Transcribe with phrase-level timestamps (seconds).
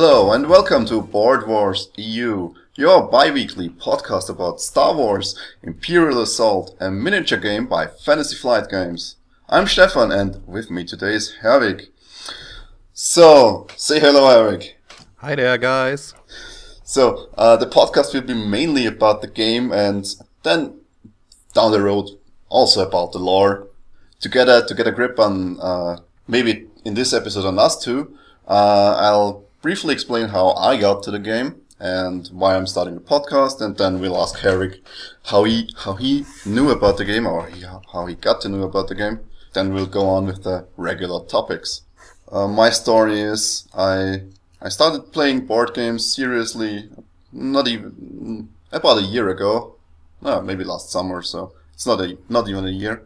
[0.00, 6.76] Hello and welcome to Board Wars EU, your bi-weekly podcast about Star Wars, Imperial Assault,
[6.78, 9.16] a miniature game by Fantasy Flight Games.
[9.48, 11.88] I'm Stefan and with me today is Herwig.
[12.92, 14.70] So, say hello Herwig.
[15.16, 16.14] Hi there guys.
[16.84, 20.06] So, uh, the podcast will be mainly about the game and
[20.44, 20.78] then
[21.54, 22.10] down the road
[22.48, 23.66] also about the lore.
[24.20, 27.82] To get a, to get a grip on, uh, maybe in this episode on us
[27.82, 32.94] two, uh, I'll briefly explain how I got to the game and why I'm starting
[32.94, 34.80] the podcast, and then we'll ask Herwig
[35.26, 38.62] how he how he knew about the game or he, how he got to know
[38.62, 39.20] about the game.
[39.52, 41.82] Then we'll go on with the regular topics.
[42.30, 44.22] Uh, my story is I
[44.60, 46.90] I started playing board games seriously,
[47.32, 49.76] not even about a year ago,
[50.20, 51.22] no, maybe last summer.
[51.22, 53.02] So it's not a not even a year,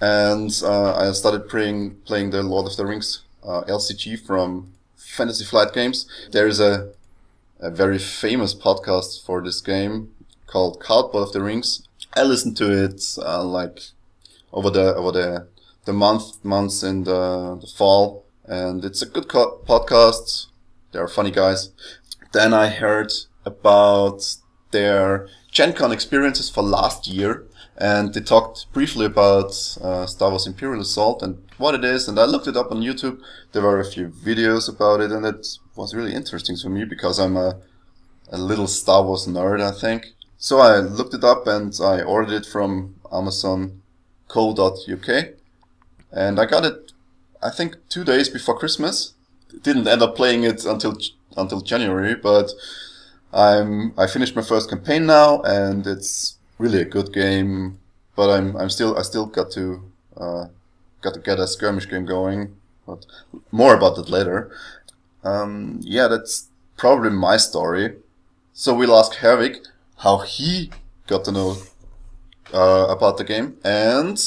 [0.00, 4.72] and uh, I started playing playing the Lord of the Rings uh, LCG from
[5.08, 6.06] Fantasy Flight Games.
[6.30, 6.92] There is a,
[7.60, 10.14] a very famous podcast for this game
[10.46, 11.88] called Cardboard of the Rings.
[12.14, 13.80] I listened to it uh, like
[14.52, 15.48] over the over the
[15.84, 20.46] the month months in the, the fall, and it's a good co- podcast.
[20.92, 21.70] They are funny guys.
[22.32, 23.12] Then I heard
[23.44, 24.36] about
[24.70, 27.44] their Gen Con experiences for last year,
[27.76, 32.08] and they talked briefly about uh, Star Wars Imperial Assault and what it is.
[32.08, 33.20] And I looked it up on YouTube.
[33.52, 37.18] There were a few videos about it, and it was really interesting to me because
[37.18, 37.58] I'm a
[38.30, 40.14] a little Star Wars nerd, I think.
[40.36, 45.08] So I looked it up and I ordered it from Amazon.co.uk,
[46.12, 46.92] and I got it.
[47.42, 49.14] I think two days before Christmas.
[49.62, 50.98] Didn't end up playing it until
[51.36, 52.50] until January, but
[53.32, 57.78] I'm I finished my first campaign now, and it's really a good game.
[58.14, 59.82] But I'm I'm still I still got to
[60.16, 60.46] uh,
[61.00, 62.56] got to get a skirmish game going.
[62.86, 63.04] But
[63.50, 64.50] more about that later.
[65.24, 67.96] Um, yeah, that's probably my story.
[68.52, 69.66] So we'll ask Herwig
[69.98, 70.70] how he
[71.06, 71.56] got to know
[72.52, 74.18] uh, about the game, and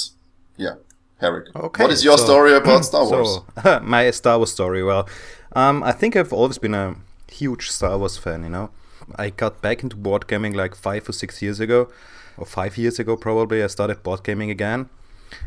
[0.58, 0.76] yeah,
[1.22, 1.54] Herwig.
[1.56, 3.40] Okay, what is your so- story about Star Wars?
[3.64, 4.84] So, my Star Wars story.
[4.84, 5.08] Well,
[5.53, 6.96] um, I think I've always been a
[7.32, 8.44] huge Star Wars fan.
[8.44, 8.70] You know,
[9.16, 11.90] I got back into board gaming like five or six years ago,
[12.38, 13.64] or five years ago probably.
[13.64, 14.90] I started board gaming again,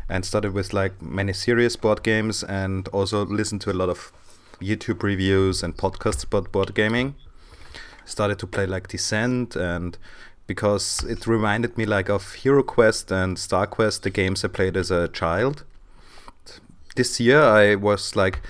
[0.09, 4.11] and started with like many serious board games, and also listened to a lot of
[4.59, 7.15] YouTube reviews and podcasts about board gaming.
[8.05, 9.97] Started to play like Descent and
[10.47, 14.77] because it reminded me like of Hero Quest and Star Quest, the games I played
[14.77, 15.63] as a child
[16.95, 18.41] this year I was like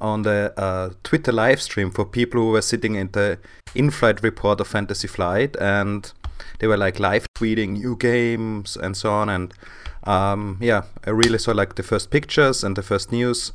[0.00, 3.38] on the uh, Twitter live stream for people who were sitting in the
[3.74, 6.10] in-flight report of Fantasy Flight, and
[6.60, 9.28] they were like live tweeting new games and so on.
[9.28, 9.52] And
[10.04, 13.52] um, yeah, I really saw like the first pictures and the first news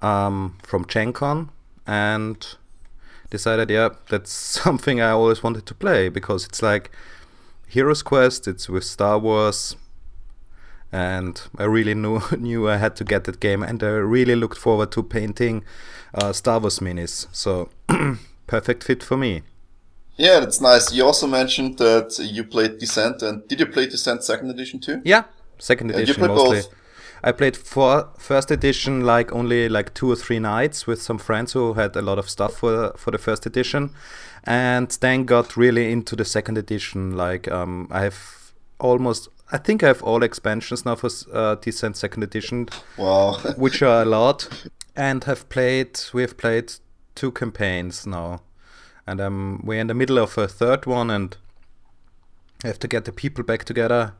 [0.00, 1.50] um, from Gen Con,
[1.86, 2.46] and
[3.30, 4.30] decided, yeah, that's
[4.62, 6.90] something I always wanted to play because it's like
[7.66, 9.76] Heroes Quest, it's with Star Wars,
[10.92, 14.58] and I really knew knew I had to get that game, and I really looked
[14.58, 15.64] forward to painting
[16.14, 17.26] uh, Star Wars minis.
[17.32, 17.70] So
[18.46, 19.42] perfect fit for me.
[20.16, 20.92] Yeah, that's nice.
[20.92, 25.00] You also mentioned that you played Descent, and did you play Descent Second Edition too?
[25.04, 25.24] Yeah,
[25.58, 26.60] second edition played mostly.
[26.60, 26.74] both.
[27.24, 31.52] I played for first edition like only like two or three nights with some friends
[31.52, 33.90] who had a lot of stuff for for the first edition,
[34.44, 37.16] and then got really into the second edition.
[37.16, 41.96] Like um, I have almost, I think I have all expansions now for uh, Descent
[41.96, 42.68] second edition.
[42.98, 43.34] Wow.
[43.56, 44.48] which are a lot,
[44.96, 46.00] and have played.
[46.12, 46.72] We have played
[47.14, 48.42] two campaigns now,
[49.06, 51.36] and um, we're in the middle of a third one, and
[52.64, 54.14] have to get the people back together,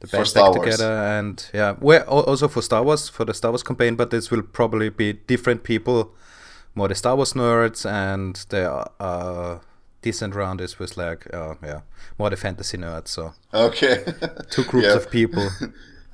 [0.00, 0.56] the band back Wars.
[0.76, 4.30] together, and yeah, we're also for Star Wars for the Star Wars campaign, but this
[4.30, 6.12] will probably be different people,
[6.74, 8.68] more the Star Wars nerds, and the
[9.00, 9.58] uh,
[10.02, 11.80] Descent round is with like uh, yeah,
[12.18, 13.08] more the fantasy nerds.
[13.08, 14.04] So okay.
[14.50, 14.94] two groups Yeah.
[14.96, 15.48] of people.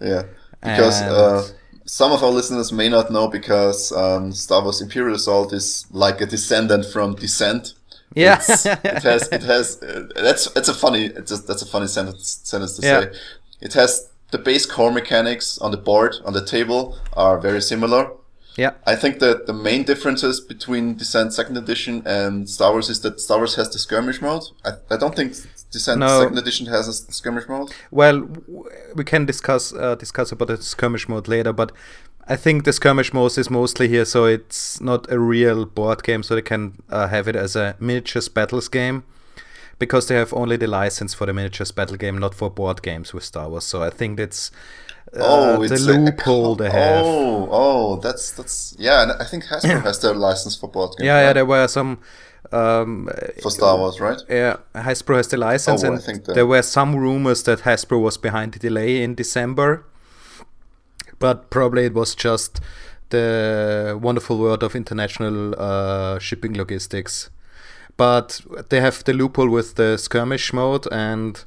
[0.00, 0.24] Yeah,
[0.60, 1.42] because And- uh,
[1.86, 6.20] some of our listeners may not know because um, Star Wars Imperial Assault is like
[6.20, 7.74] a descendant from Descent.
[8.14, 8.40] Yeah.
[8.40, 12.40] It has it has uh, that's it's a funny it's a, that's a funny sentence
[12.44, 13.00] sentence to Yeah.
[13.00, 13.18] say.
[13.60, 18.02] It has the base core mechanics on the board on the table are very similar.
[18.56, 18.72] yeah.
[18.86, 23.20] I think that the main differences between Descent Second Edition and Star Wars is that
[23.20, 24.44] Star Wars has the skirmish mode.
[24.64, 25.30] I, I don't think
[25.72, 26.20] Descent No.
[26.20, 27.68] Second Edition has a skirmish mode.
[27.90, 28.64] Well, w-
[28.98, 31.72] we can discuss uh, discuss about the skirmish mode later, but
[32.26, 36.22] I think the skirmish mode is mostly here, so it's not a real board game,
[36.22, 39.04] so they can uh, have it as a miniatures battles game,
[39.78, 43.12] because they have only the license for the miniatures battle game, not for board games
[43.12, 43.64] with Star Wars.
[43.64, 44.50] So I think that's
[45.14, 47.04] uh, Oh, the it's a- a loophole co- they have.
[47.04, 49.02] Oh, oh, that's that's yeah.
[49.02, 51.06] And I think Hasbro has their license for board games.
[51.06, 51.98] Yeah, yeah, there were some
[52.52, 53.08] Um,
[53.42, 54.20] for Star Wars, right?
[54.28, 58.16] Yeah, Hasbro has the license, Oh, I and there were some rumors that Hasbro was
[58.18, 59.82] behind the delay in December,
[61.24, 62.60] but probably it was just
[63.08, 67.30] the wonderful world of international uh, shipping logistics.
[67.96, 71.42] But they have the loophole with the skirmish mode, and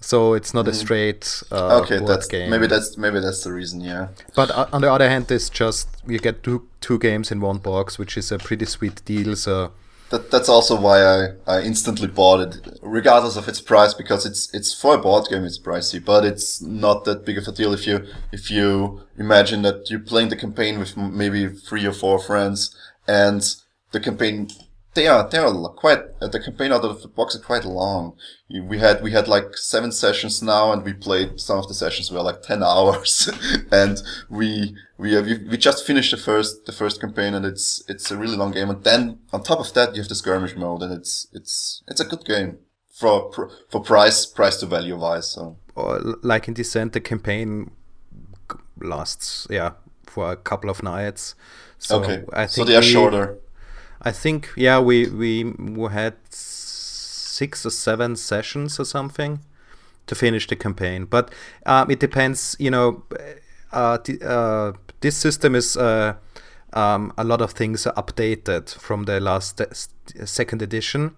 [0.00, 1.82] so it's not a straight uh, Mm-hmm.
[1.82, 2.48] okay, that's game.
[2.50, 3.80] maybe that's maybe that's the reason.
[3.82, 4.08] Yeah.
[4.34, 7.58] But uh, on the other hand, it's just you get two two games in one
[7.58, 9.36] box, which is a pretty sweet deal.
[9.36, 9.72] So
[10.12, 14.52] That, that's also why I, I instantly bought it, regardless of its price, because it's
[14.52, 17.72] it's for a board game, it's pricey, but it's not that big of a deal
[17.72, 22.18] if you if you imagine that you're playing the campaign with maybe three or four
[22.18, 22.76] friends,
[23.08, 23.56] and
[23.92, 24.48] the campaign
[24.94, 28.16] they are they are quite uh, the campaign out of the box is quite long.
[28.50, 32.10] We had we had like seven sessions now, and we played some of the sessions
[32.10, 33.30] were like ten hours,
[33.70, 37.82] and we we uh, we we just finished the first the first campaign, and it's
[37.88, 38.68] it's a really long game.
[38.70, 42.00] And then on top of that, you have the skirmish mode, and it's it's it's
[42.00, 42.58] a good game
[42.90, 43.30] for
[43.70, 45.28] for price price to value wise.
[45.30, 47.70] So or like in Descent, the campaign
[48.80, 49.72] lasts yeah
[50.06, 51.34] for a couple of nights.
[51.78, 53.38] So okay, I so they are we- shorter.
[54.02, 55.54] I think yeah we we
[55.90, 59.40] had six or seven sessions or something
[60.06, 61.32] to finish the campaign, but
[61.66, 62.56] um, it depends.
[62.58, 63.02] You know,
[63.72, 65.76] uh, the, uh, this system is.
[65.76, 66.14] Uh,
[66.74, 69.66] um, a lot of things are updated from the last uh,
[70.24, 71.14] second edition.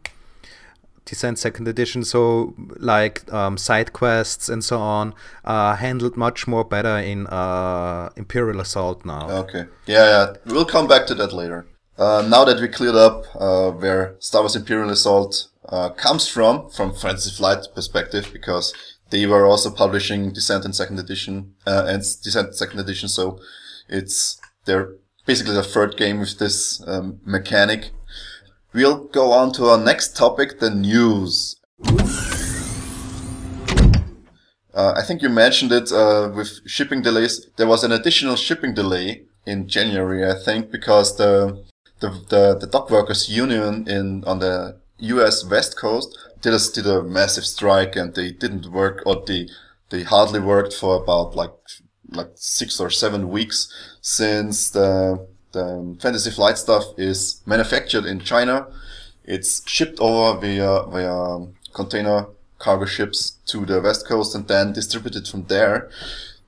[1.04, 5.14] Descent second edition, so like um, side quests and so on,
[5.44, 9.28] are handled much more better in uh, Imperial Assault now.
[9.30, 9.66] Okay.
[9.86, 10.36] Yeah, yeah.
[10.46, 11.66] We'll come back to that later.
[11.96, 16.68] Uh, now that we cleared up uh, where Star Wars Imperial Assault uh, comes from,
[16.70, 18.74] from Fantasy Flight perspective, because
[19.10, 23.38] they were also publishing Descent and second edition uh, and Descent second edition, so
[23.88, 24.94] it's they're
[25.24, 27.90] basically the third game with this um, mechanic.
[28.72, 31.60] We'll go on to our next topic, the news.
[34.74, 37.46] Uh, I think you mentioned it uh, with shipping delays.
[37.56, 41.64] There was an additional shipping delay in January, I think, because the
[42.04, 45.44] the the, the dock workers union in on the U.S.
[45.44, 49.48] West Coast did a did a massive strike, and they didn't work, or they
[49.90, 51.52] they hardly worked for about like
[52.10, 58.66] like six or seven weeks since the the fantasy flight stuff is manufactured in China.
[59.24, 62.26] It's shipped over via via container
[62.58, 65.90] cargo ships to the west coast and then distributed from there.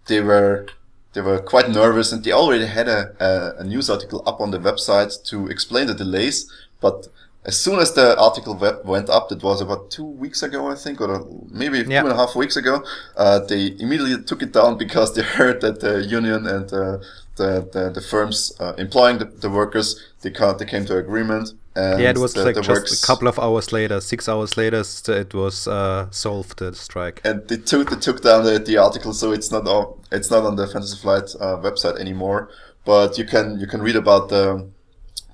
[0.06, 0.66] They were
[1.16, 4.50] they were quite nervous and they already had a, a, a news article up on
[4.50, 6.52] the website to explain the delays.
[6.82, 7.08] But
[7.46, 8.54] as soon as the article
[8.84, 12.02] went up, that was about two weeks ago, I think, or maybe Yeah.
[12.02, 12.84] two and a half weeks ago,
[13.16, 16.98] uh, they immediately took it down because they heard that the union and uh,
[17.36, 19.88] the, the the firms uh, employing the, the workers
[20.20, 21.46] they they came to agreement.
[21.76, 24.28] And yeah, it was the, like the just works- a couple of hours later, six
[24.28, 27.20] hours later, it was uh, solved the strike.
[27.24, 30.44] and they took they took down the, the article, so it's not on it's not
[30.44, 32.48] on the Fantasy Flight uh, website anymore.
[32.86, 34.68] But you can you can read about the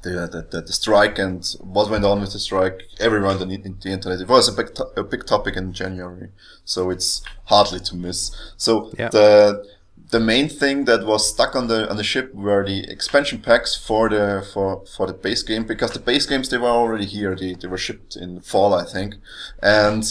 [0.02, 3.78] the, the, the, strike and what went on with the strike everywhere on the, in
[3.80, 4.20] the internet.
[4.20, 6.30] It was a big to- a big topic in January,
[6.64, 8.32] so it's hardly to miss.
[8.56, 9.10] So Yeah.
[9.10, 9.64] the
[10.12, 13.74] the main thing that was stuck on the on the ship were the expansion packs
[13.74, 17.34] for the for for the base game because the base games they were already here.
[17.34, 19.16] They they were shipped in fall, I think,
[19.62, 20.02] and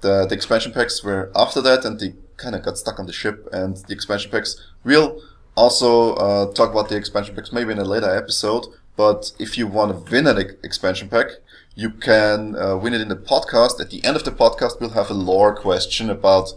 [0.00, 3.12] the the expansion packs were after that, and they kind of got stuck on the
[3.12, 3.46] ship.
[3.52, 5.20] And the expansion packs we'll
[5.54, 8.66] also uh, talk about the expansion packs maybe in a later episode.
[8.96, 11.26] But if you want to win an ex- expansion pack,
[11.74, 13.80] you can uh, win it in the podcast.
[13.80, 16.52] At the end of the podcast, we'll have a lore question about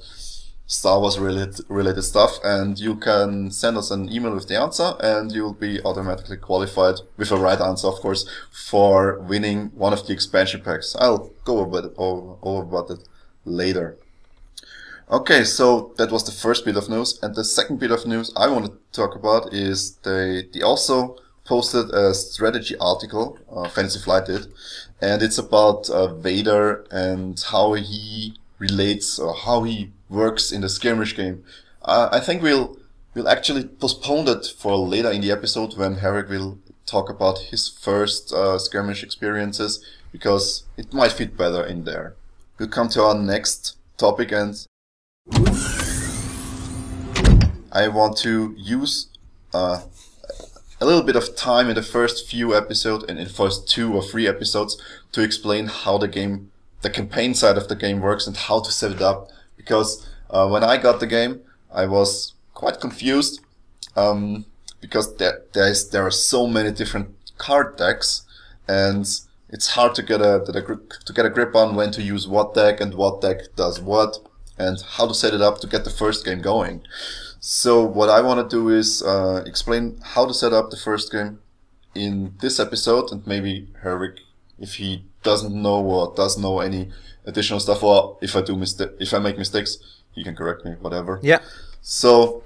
[0.68, 4.94] Star Wars related related stuff, and you can send us an email with the answer,
[5.00, 10.08] and you'll be automatically qualified with a right answer, of course, for winning one of
[10.08, 10.96] the expansion packs.
[11.00, 13.08] I'll go over over, over about it
[13.46, 13.98] later.
[15.12, 18.34] Okay, so that was the first bit of news, and the second bit of news
[18.36, 24.00] I want to talk about is they they also posted a strategy article, uh, Fantasy
[24.00, 24.48] Flight did,
[25.00, 28.34] and it's about uh, Vader and how he
[28.70, 31.44] relates or how he works in the skirmish game.
[31.82, 32.78] Uh, I think we'll
[33.14, 37.68] we'll actually postpone that for later in the episode when Herwig will talk about his
[37.68, 42.16] first uh, skirmish experiences because it might fit better in there.
[42.58, 44.66] We'll come to our next topic and
[47.72, 49.08] I want to use
[49.54, 49.82] uh,
[50.80, 53.94] a little bit of time in the first few episodes and in the first two
[53.94, 54.82] or three episodes
[55.12, 58.72] to explain how the game, the campaign side of the game works and how to
[58.72, 59.30] set it up.
[59.58, 61.42] Because uh, when I got the game,
[61.72, 63.42] I was quite confused
[63.96, 64.46] um,
[64.82, 68.24] because there there is there are so many different card decks,
[68.68, 69.06] and
[69.50, 72.82] it's hard to get a, to, get a grip on when to use what deck
[72.82, 74.18] and what deck does what
[74.58, 76.82] and how to set it up to get the first game going.
[77.40, 81.12] So what I want to do is uh, explain how to set up the first
[81.12, 81.40] game
[81.94, 84.20] in this episode, and maybe Herwig,
[84.60, 86.90] if he doesn't know or does know any
[87.26, 89.78] additional stuff, or if I do mistake, if I make mistakes,
[90.12, 91.20] he can correct me, whatever.
[91.22, 91.40] Yeah.
[91.82, 92.44] So,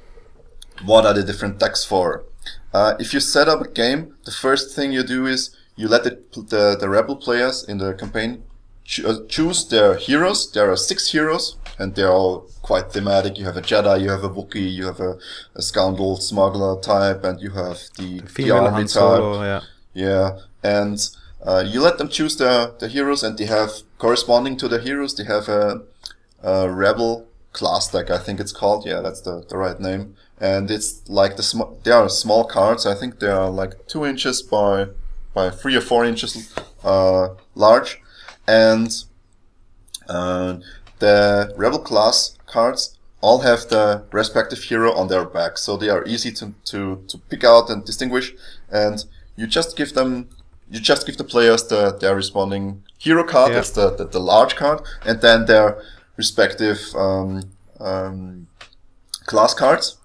[0.84, 2.25] what are the different decks for?
[2.74, 6.04] Uh, if you set up a game, the first thing you do is you let
[6.04, 8.44] the, the, the rebel players in the campaign
[8.84, 10.51] cho- uh, choose their heroes.
[10.51, 13.38] There are six heroes, and they're all quite thematic.
[13.38, 15.18] You have a Jedi, you have a Wookiee, you have a,
[15.56, 18.89] a scoundrel smuggler type, and you have the, the army Han type.
[18.89, 19.62] Solo, yeah.
[19.94, 21.10] Yeah, and
[21.46, 25.15] uh, you let them choose the the heroes, and they have corresponding to the heroes.
[25.15, 25.81] They have a,
[26.43, 28.86] a rebel class deck, I think it's called.
[28.86, 30.15] Yeah, that's the, the right name.
[30.39, 32.86] And it's like the sm- they are small cards.
[32.86, 34.88] I think they are like two inches by
[35.34, 36.53] by three or four inches
[36.84, 38.01] uh, large,
[38.48, 39.03] and
[40.08, 40.58] uh,
[41.00, 46.05] the rebel class cards all have the respective hero on their back, so they are
[46.05, 48.34] easy to, to, to pick out and distinguish.
[48.72, 49.03] And
[49.36, 50.29] you just give them,
[50.72, 53.56] you just give the players the their responding hero card, Yeah.
[53.56, 55.82] that's the, the the large card, and then their
[56.18, 57.44] respective um,
[57.80, 58.48] um,
[59.26, 59.98] class cards.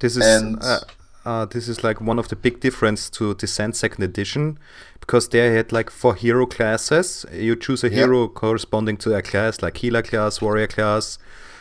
[0.00, 0.80] This is And- uh,
[1.24, 4.58] uh, this is like one of the big difference to Descent Second Edition,
[5.00, 7.26] because they had like four hero classes.
[7.32, 7.96] You choose a Yeah.
[8.06, 11.18] hero corresponding to a class, like healer class, warrior class,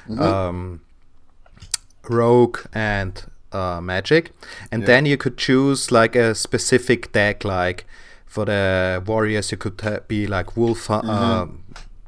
[0.08, 0.22] Mm-hmm.
[0.22, 0.80] um,
[2.10, 4.32] rogue, and uh, magic,
[4.72, 4.88] and Yeah.
[4.88, 7.44] then you could choose like a specific deck.
[7.44, 7.86] Like
[8.30, 11.56] for the warriors, you could ha- be like wolf, uh, Mm-hmm.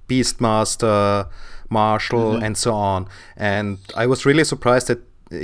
[0.08, 1.28] beastmaster,
[1.70, 3.08] marshal, and so on.
[3.38, 5.00] And I was really surprised that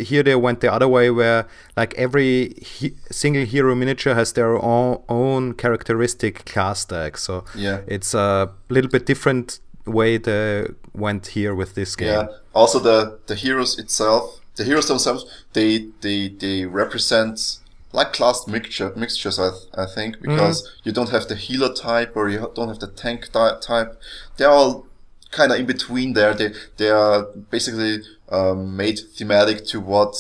[0.08, 1.46] here they went the other way, where
[1.78, 7.18] like every he- single hero miniature has their own, own characteristic class deck.
[7.18, 7.80] So Yeah.
[7.88, 12.10] it's a little bit different way they went here with this game.
[12.10, 12.28] Yeah.
[12.54, 17.60] Also, the the heroes itself, the heroes themselves, they they they represent
[17.92, 19.40] like class mixture mixtures.
[19.40, 22.80] I th- I think because you don't have the healer type or you don't have
[22.80, 24.00] the tank ty- type.
[24.38, 24.88] They're all
[25.32, 26.34] kind of in between there.
[26.34, 30.16] They they are basically um, made thematic to what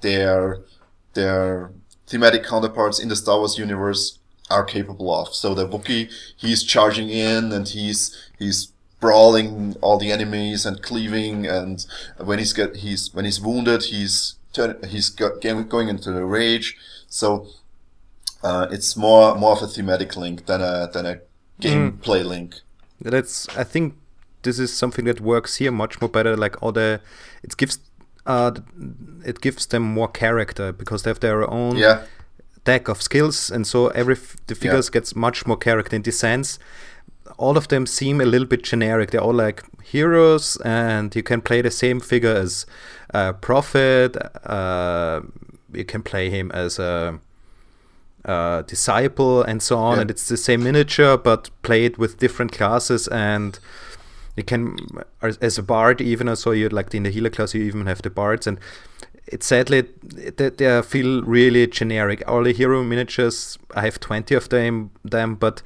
[0.00, 0.60] their
[1.14, 1.70] their
[2.06, 4.18] thematic counterparts in the Star Wars universe
[4.50, 5.34] are capable of.
[5.34, 11.46] So the Wookiee, he's charging in and he's he's brawling all the enemies and cleaving
[11.46, 11.84] and
[12.18, 16.24] when he's get he's when he's wounded he's turn he's got, going going into the
[16.24, 16.76] rage.
[17.08, 17.46] So
[18.42, 21.20] uh, it's more more of a thematic link than a than a
[21.60, 22.54] gameplay link.
[23.00, 23.94] That's I think
[24.42, 26.36] this is something that works here much more better.
[26.36, 27.00] Like all the,
[27.42, 27.78] it gives,
[28.26, 28.52] uh,
[29.24, 32.02] it gives them more character because they have their own Yeah.
[32.64, 36.18] deck of skills, and so every f- the figures gets much more character in this
[36.18, 36.58] sense.
[37.38, 39.10] All of them seem a little bit generic.
[39.10, 42.66] They're all like heroes, and you can play the same figure as
[43.10, 44.16] a prophet.
[44.44, 45.20] Uh,
[45.72, 47.18] you can play him as a
[48.24, 50.00] uh, disciple and so on Yeah.
[50.02, 53.58] and it's the same miniature but played with different classes and
[54.36, 54.76] you can
[55.22, 58.10] as, a bard even so you like in the healer class you even have the
[58.10, 58.58] bards and
[59.26, 64.48] it's sadly they, they feel really generic all the hero miniatures i have 20 of
[64.48, 65.62] them them but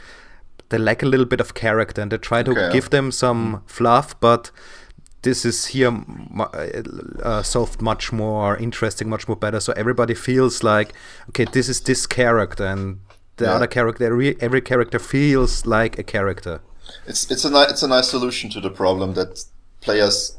[0.68, 2.70] they lack a little bit of character and they try to Okay.
[2.72, 4.50] give them some fluff but
[5.22, 5.92] this is here
[7.22, 9.60] uh, solved much more interesting, much more better.
[9.60, 10.92] So everybody feels like,
[11.28, 13.00] okay, this is this character, and
[13.36, 13.54] the Yeah.
[13.56, 14.04] other character,
[14.40, 16.60] every character feels like a character.
[17.06, 19.44] It's it's a ni- it's a nice solution to the problem that
[19.80, 20.36] players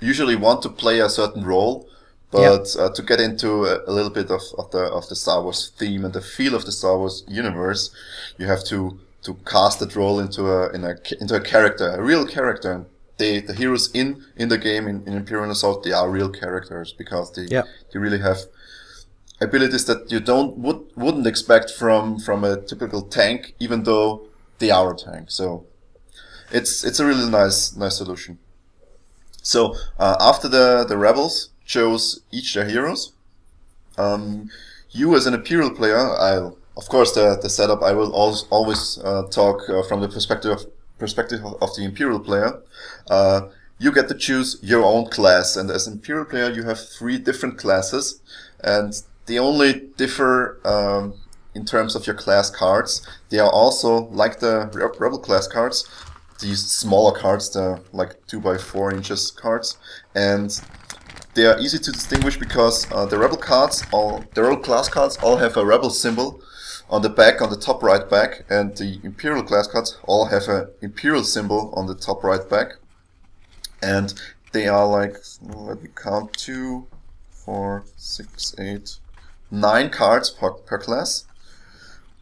[0.00, 1.88] usually want to play a certain role,
[2.30, 5.42] but uh, to get into a, a little bit of, of the of the Star
[5.42, 7.90] Wars theme and the feel of the Star Wars universe,
[8.38, 12.02] you have to to cast that role into a in a into a character, a
[12.02, 12.72] real character.
[12.72, 12.86] And
[13.18, 16.92] they the heroes in in the game in, in Imperial Assault they are real characters
[16.92, 17.64] because they Yeah.
[17.92, 18.38] they really have
[19.40, 24.26] abilities that you don't would wouldn't expect from from a typical tank, even though
[24.58, 25.30] they are a tank.
[25.30, 25.66] So
[26.50, 28.38] it's it's a really nice nice solution.
[29.42, 33.12] So uh, after the the rebels chose each their heroes,
[33.98, 34.50] um,
[34.90, 38.98] you as an imperial player, I'll, of course the the setup I will always always
[38.98, 40.66] uh, talk uh, from the perspective of,
[40.98, 42.60] perspective of, the imperial player.
[43.10, 43.48] Uh,
[43.78, 47.58] you get to choose your own class, and as imperial player, you have three different
[47.58, 48.20] classes,
[48.62, 51.14] and they only differ um,
[51.54, 53.06] in terms of your class cards.
[53.30, 55.88] They are also like the rebel class cards,
[56.40, 59.76] these smaller cards, the like two by four inches cards,
[60.14, 60.60] and
[61.34, 65.16] they are easy to distinguish because uh, the rebel cards, all the rebel class cards,
[65.18, 66.40] all have a rebel symbol
[66.94, 70.46] on the back, on the top right back, and the Imperial class cards all have
[70.46, 72.68] an Imperial symbol on the top right back.
[73.82, 74.14] And
[74.52, 76.86] they are like, let me count, two,
[77.32, 78.98] four, six, eight,
[79.50, 81.24] nine cards per, per class.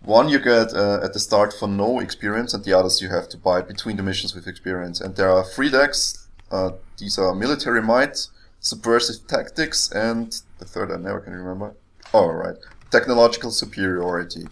[0.01, 3.29] One you get uh, at the start for no experience, and the others you have
[3.29, 5.03] to buy between the missions with experience.
[5.03, 6.27] And there are three decks.
[6.51, 8.27] Uh, these are Military Might,
[8.61, 11.75] Subversive Tactics, and the third I never can remember.
[12.15, 12.57] Oh, right.
[12.91, 14.47] Technological Superiority.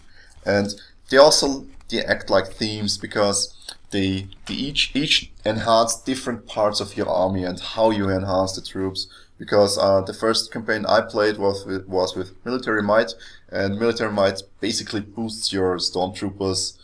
[0.45, 0.73] And
[1.09, 3.53] they also they act like themes because
[3.91, 8.61] they, they each each enhance different parts of your army and how you enhance the
[8.61, 9.07] troops.
[9.37, 13.13] Because uh, the first campaign I played was with, was with military might,
[13.49, 16.77] and military might basically boosts your stormtroopers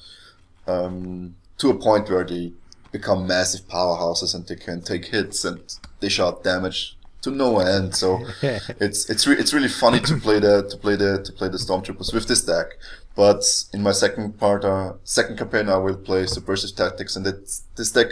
[0.65, 2.53] um, to a point where they
[2.91, 5.59] become massive powerhouses and they can take hits and
[5.99, 7.95] dish out damage to no end.
[7.95, 11.49] So it's it's re- it's really funny to play the to play the to play
[11.49, 12.77] the stormtroopers with this deck.
[13.15, 13.43] But
[13.73, 17.91] in my second part, uh, second campaign, I will play subversive tactics, and that this
[17.91, 18.07] deck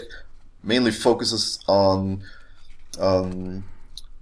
[0.64, 2.24] mainly focuses on
[3.00, 3.64] um,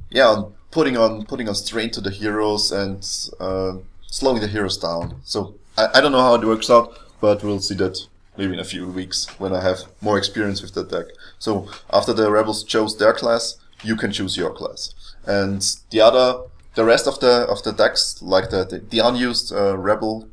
[0.10, 3.08] yeah, on putting on putting on strain to the heroes and
[3.40, 5.22] uh, slowing the heroes down.
[5.24, 8.06] So I, I don't know how it works out, but we'll see that
[8.38, 11.06] maybe in a few weeks when I have more experience with that deck.
[11.40, 14.94] So after the rebels chose their class, you can choose your class,
[15.26, 16.44] and the other,
[16.76, 20.28] the rest of the of the decks, like the the, the unused uh, rebel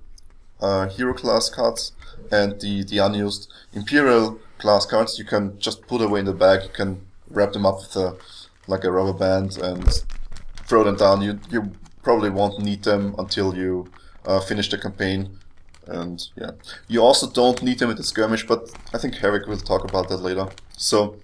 [0.61, 1.93] uh, hero class cards
[2.31, 6.63] and the the unused imperial class cards, you can just put away in the bag.
[6.63, 8.17] You can wrap them up with a
[8.67, 10.05] like a rubber band and
[10.67, 11.23] throw them down.
[11.23, 13.91] You you probably won't need them until you
[14.27, 15.39] uh, finish the campaign.
[15.87, 16.53] And yeah,
[16.89, 20.09] you also don't need them in the skirmish, but I think Herwig will talk about
[20.09, 20.49] that later.
[20.77, 21.17] So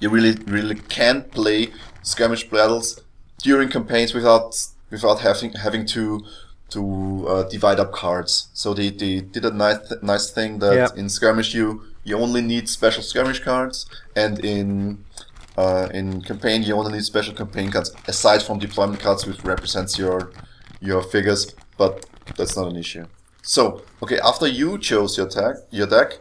[0.00, 1.68] you really really can play
[2.02, 3.00] skirmish battles
[3.42, 4.56] during campaigns without
[4.90, 6.24] without having having to
[6.70, 8.48] to uh, divide up cards.
[8.52, 10.88] So they, they did a nice nice thing that yeah.
[11.00, 15.04] in skirmish you you only need special skirmish cards, and in
[15.56, 19.98] uh, in campaign, you only need special campaign cards aside from deployment cards, which represents
[19.98, 20.32] your
[20.80, 21.54] your figures.
[21.76, 22.06] But
[22.36, 23.06] that's not an issue.
[23.42, 26.18] So, okay, after you chose your deck, your deck,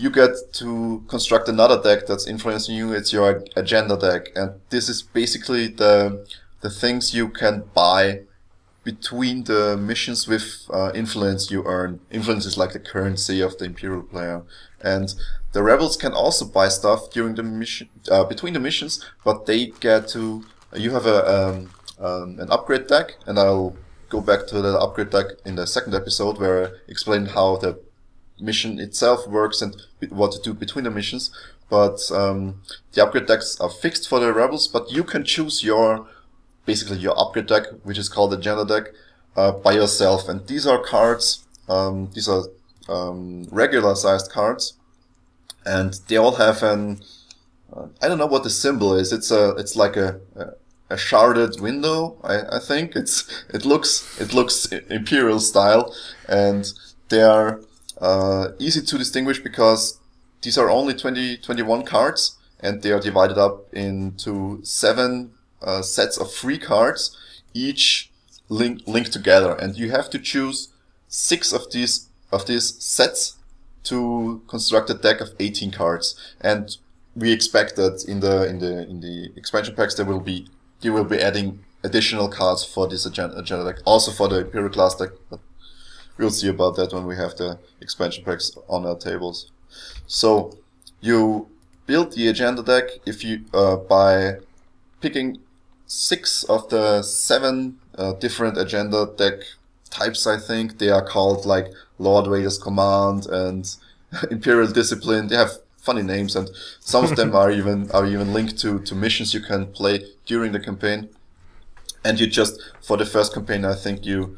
[0.00, 2.92] you get to construct another deck that's influencing you.
[2.92, 6.26] It's your agenda deck, and this is basically the
[6.62, 8.20] the things you can buy
[8.82, 12.00] between the missions with uh, influence you earn.
[12.10, 14.42] Influence is like the currency of the Imperial player.
[14.80, 15.14] And
[15.52, 19.66] the rebels can also buy stuff during the mission, uh, between the missions, but they
[19.80, 23.76] get to, you have a, um, um, an upgrade deck, and I'll
[24.08, 27.78] go back to the upgrade deck in the second episode where I explain how the
[28.40, 29.76] mission itself works and
[30.10, 31.30] what to do between the missions.
[31.68, 36.06] But um, the upgrade decks are fixed for the rebels, but you can choose your
[36.66, 38.92] basically your upgrade deck, which is called the agenda deck,
[39.36, 40.28] uh, by yourself.
[40.28, 41.46] And these are cards.
[41.68, 42.44] Um, these are
[42.88, 44.74] um, regular sized cards,
[45.64, 47.00] and they all have an
[47.72, 49.12] uh, I don't know what the symbol is.
[49.12, 50.46] It's a it's like a, a,
[50.90, 52.18] a sharded window.
[52.24, 55.94] I, I think it's it looks it looks imperial style,
[56.28, 56.72] and
[57.08, 57.60] they are
[58.00, 59.98] uh, easy to distinguish because
[60.42, 65.32] these are only 20, 21 cards, and they are divided up into seven
[65.62, 67.16] uh, sets of three cards,
[67.52, 68.10] each
[68.48, 70.68] link linked together, and you have to choose
[71.08, 73.36] six of these of these sets
[73.82, 76.14] to construct a deck of 18 cards.
[76.40, 76.76] And
[77.16, 80.46] we expect that in the in the in the expansion packs there will be
[80.80, 84.70] you will be adding additional cards for this agenda, agenda deck, also for the Imperial
[84.70, 85.10] class deck.
[85.28, 85.40] But
[86.20, 89.50] we'll see about that when we have the expansion packs on our tables.
[90.06, 90.58] So
[91.00, 91.48] you
[91.86, 94.36] build the agenda deck if you uh, by
[95.00, 95.38] picking
[95.86, 99.40] six of the seven uh, different agenda deck
[99.90, 100.26] types.
[100.26, 103.74] I think they are called like Lord Vader's Command and
[104.30, 105.28] Imperial Discipline.
[105.28, 108.94] They have funny names, and some of them are even are even linked to to
[108.94, 111.08] missions you can play during the campaign.
[112.04, 114.36] And you just for the first campaign, I think you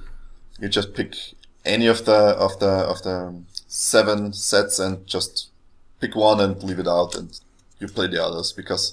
[0.61, 1.17] you just pick
[1.65, 5.51] any of the of the of the seven sets and just
[6.01, 7.41] pick one and leave it out, and
[7.79, 8.93] you play the others because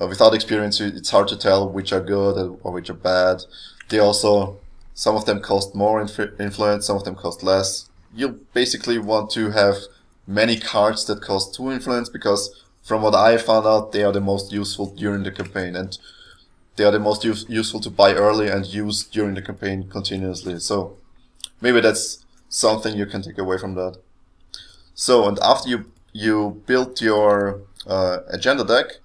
[0.00, 3.44] uh, without experience, it's hard to tell which are good or which are bad.
[3.88, 4.58] They also,
[4.94, 7.88] some of them cost more influence, some of them cost less.
[8.14, 9.76] You basically want to have
[10.26, 14.20] many cards that cost two influence because from what I found out, they are the
[14.20, 15.98] most useful during the campaign and
[16.76, 20.58] they are the most use- useful to buy early and use during the campaign continuously.
[20.60, 20.96] So
[21.60, 23.98] maybe that's something you can take away from that.
[24.94, 28.98] So, and after you, you build your uh, agenda deck,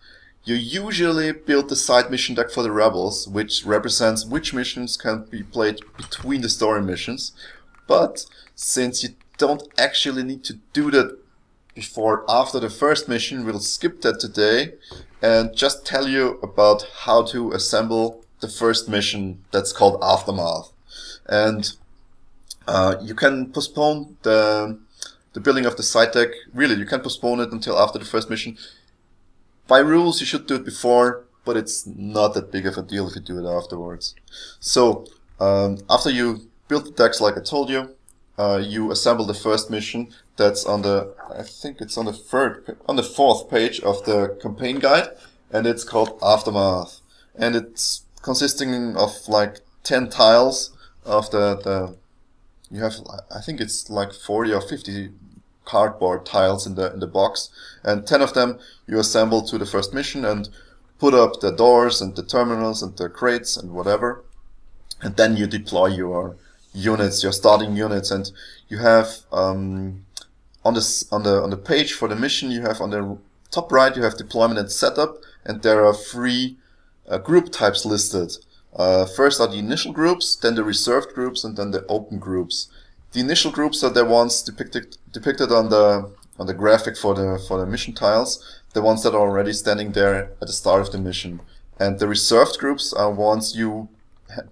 [0.44, 5.24] you usually build the side mission deck for the rebels, which represents which missions can
[5.24, 7.32] be played between the story missions.
[7.88, 11.18] But since you don't actually need to do that
[11.74, 14.74] before after the first mission, we'll skip that today
[15.22, 20.72] and just tell you about how to assemble the first mission that's called Aftermath.
[21.28, 21.76] And
[22.67, 24.80] uh, you can postpone the
[25.34, 26.30] the building of the side deck.
[26.54, 28.58] Really, you can postpone it until after the first mission.
[29.67, 33.08] By rules, you should do it before, but it's not that big of a deal
[33.08, 34.15] if you do it afterwards.
[34.60, 35.06] So
[35.39, 37.95] um, after you build the decks, like I told you,
[38.38, 40.13] uh, you assemble the first mission.
[40.38, 44.38] That's on the, I think it's on the third, on the fourth page of the
[44.41, 45.10] campaign guide,
[45.51, 47.01] and it's called Aftermath,
[47.36, 50.71] and it's consisting of like ten tiles
[51.04, 51.97] of the the.
[52.76, 52.96] You have,
[53.34, 55.12] I think it's like forty or fifty
[55.64, 57.50] cardboard tiles in the in the box,
[57.84, 60.50] and ten of them you assemble to the first mission and
[61.00, 64.24] put up the doors and the terminals and the crates and whatever,
[65.02, 66.36] and then you deploy your
[66.74, 68.32] units, your starting units, and
[68.68, 70.06] you have um,
[70.66, 73.18] on this on the on the page for the mission you have on the
[73.52, 76.58] top right you have deployment and setup, and there are three
[77.08, 78.36] uh, group types listed.
[78.76, 82.68] Uh, first are the initial groups, then the reserved groups, and then the open groups.
[83.14, 87.44] The initial groups are the ones depicted depicted on the on the graphic for the
[87.48, 90.92] for the mission tiles, the ones that are already standing there at the start of
[90.92, 91.40] the mission.
[91.80, 93.88] And the reserved groups are ones you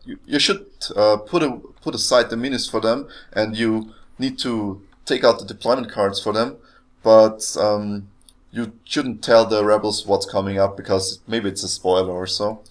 [0.06, 4.40] you, you should uh, put a, put aside the minis for them, and you need
[4.40, 6.58] to take out the deployment cards for them.
[7.02, 8.08] But um,
[8.52, 12.62] you shouldn't tell the rebels what's coming up because maybe it's a spoiler or so.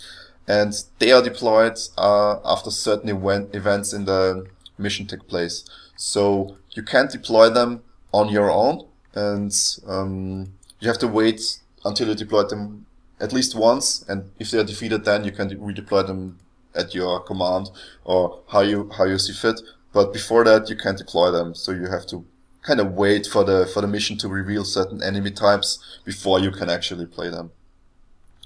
[0.47, 5.65] And they are deployed uh, after certain event, events in the mission take place.
[5.97, 9.55] So you can't deploy them on your own, and
[9.87, 12.87] um, you have to wait until you deploy them
[13.21, 14.05] at least once.
[14.09, 16.39] And if they are defeated, then you can redeploy them
[16.75, 17.71] at your command
[18.05, 19.61] or how you how you see fit.
[19.93, 22.25] But before that, you can't deploy them, so you have to
[22.63, 26.51] kind of wait for the for the mission to reveal certain enemy types before you
[26.51, 27.51] can actually play them.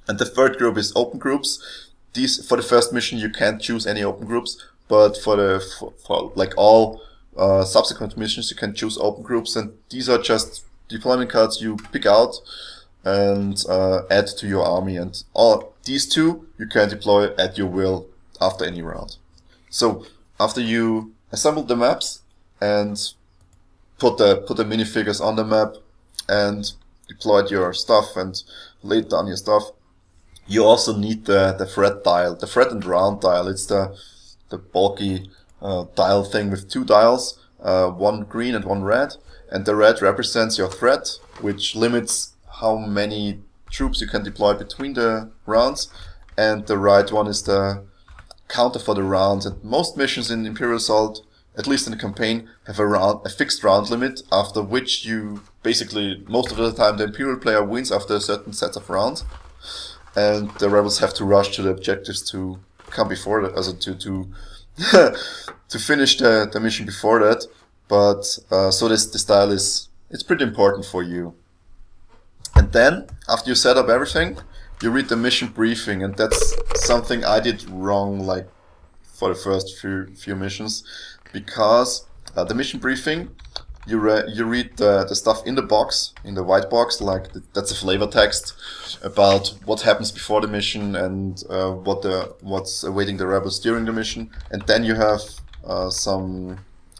[0.08, 1.85] And the third group is open groups.
[2.16, 4.50] These for the first mission you can't choose any open groups,
[4.88, 7.02] but for the for, for like all
[7.36, 11.76] uh, subsequent missions you can choose open groups, and these are just deployment cards you
[11.92, 12.40] pick out
[13.04, 14.96] and uh, add to your army.
[14.96, 18.06] And all these two you can deploy at your will
[18.40, 19.16] after any round.
[19.68, 20.06] So
[20.40, 22.22] after you assemble the maps
[22.60, 22.96] and
[23.98, 25.76] put the put the minifigures on the map
[26.28, 26.72] and
[27.08, 28.42] deployed your stuff and
[28.82, 29.64] laid down your stuff,
[30.46, 33.48] you also need the the threat dial, the threat and round dial.
[33.48, 33.96] It's the
[34.48, 35.30] the bulky
[35.60, 39.16] uh, dial thing with two dials, uh, one green and one red,
[39.50, 44.94] and the red represents your threat, which limits how many troops you can deploy between
[44.94, 45.88] the rounds,
[46.38, 47.84] and the right one is the
[48.48, 49.46] counter for the rounds.
[49.46, 51.26] And most missions in Imperial Assault,
[51.58, 55.42] at least in the campaign, have a round, a fixed round limit, after which you
[55.62, 59.24] basically most of the time the Imperial player wins after a certain set of rounds,
[60.16, 62.58] and the rebels have to rush to the objectives to
[62.90, 64.28] come before that, as to to
[65.68, 67.46] to finish the, the mission before that.
[67.88, 71.34] But uh, so this the style is it's pretty important for you.
[72.54, 74.38] And then after you set up everything,
[74.82, 78.48] you read the mission briefing, and that's something I did wrong, like
[79.02, 80.82] for the first few few missions,
[81.32, 83.30] because uh, the mission briefing,
[83.86, 87.32] you re- you read the, the stuff in the box, in the white box, like
[87.32, 88.54] the, that's a flavor text
[89.02, 93.84] about what happens before the mission and uh, what the what's awaiting the rebels during
[93.84, 95.20] the mission, and then you have
[95.64, 96.58] uh, some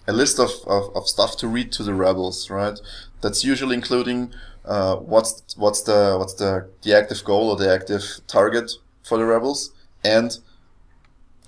[0.09, 2.79] a list of, of, of stuff to read to the rebels, right?
[3.21, 4.33] That's usually including
[4.65, 8.73] uh, what's what's the what's the the active goal or the active target
[9.03, 9.73] for the rebels
[10.05, 10.39] and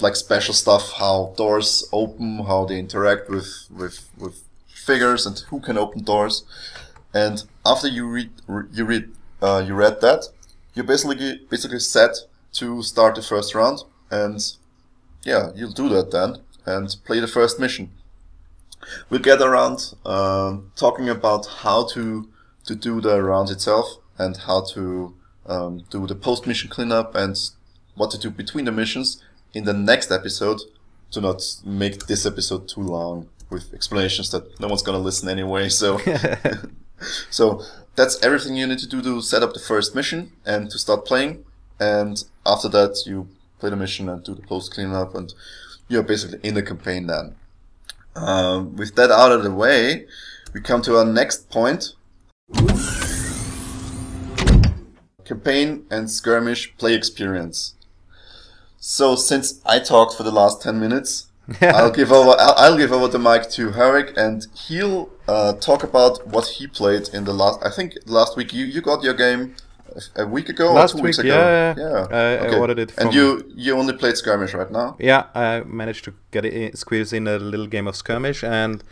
[0.01, 4.48] like special stuff how doors open how they interact with with with
[4.89, 6.37] figures and who can open doors.
[7.13, 8.31] And after you read
[8.77, 9.05] you read
[9.47, 10.21] uh, you read that
[10.75, 12.13] you're basically basically set
[12.59, 13.79] to start the first round.
[14.11, 14.41] And
[15.31, 16.31] yeah you'll do that then
[16.65, 17.91] and play the first mission.
[19.11, 19.79] We'll get around
[20.15, 22.03] um, talking about how to
[22.69, 23.87] to do the rounds itself
[24.25, 25.15] and how to
[25.53, 27.35] um, do the post mission cleanup and
[27.99, 29.23] what to do between the missions
[29.53, 30.61] in the next episode.
[31.13, 35.69] To not make this episode too long with explanations that no one's gonna listen anyway.
[35.69, 35.99] So,
[37.31, 37.63] so
[37.97, 41.05] that's everything you need to do to set up the first mission and to start
[41.05, 41.45] playing.
[41.81, 45.33] And after that, you play the mission and do the post cleanup, and
[45.89, 47.37] you're basically in the campaign then.
[48.17, 50.07] Um, with that out of the way,
[50.53, 51.95] we come to our next point,
[55.25, 57.75] Campaign and skirmish play experience.
[58.79, 61.27] So since I talked for the last 10 minutes,
[61.63, 62.35] I'll give over.
[62.39, 66.67] I'll, I'll give over the mic to Herwig, and he'll uh, talk about what he
[66.67, 67.59] played in the last.
[67.65, 69.55] I think last week you, you got your game
[70.17, 71.39] a week ago Last or two weeks week, ago.
[71.39, 72.07] yeah, yeah.
[72.11, 74.97] I- I ordered it and you you only played skirmish right now.
[75.01, 78.85] Yeah, I managed to get it in, squeeze in a little game of skirmish, and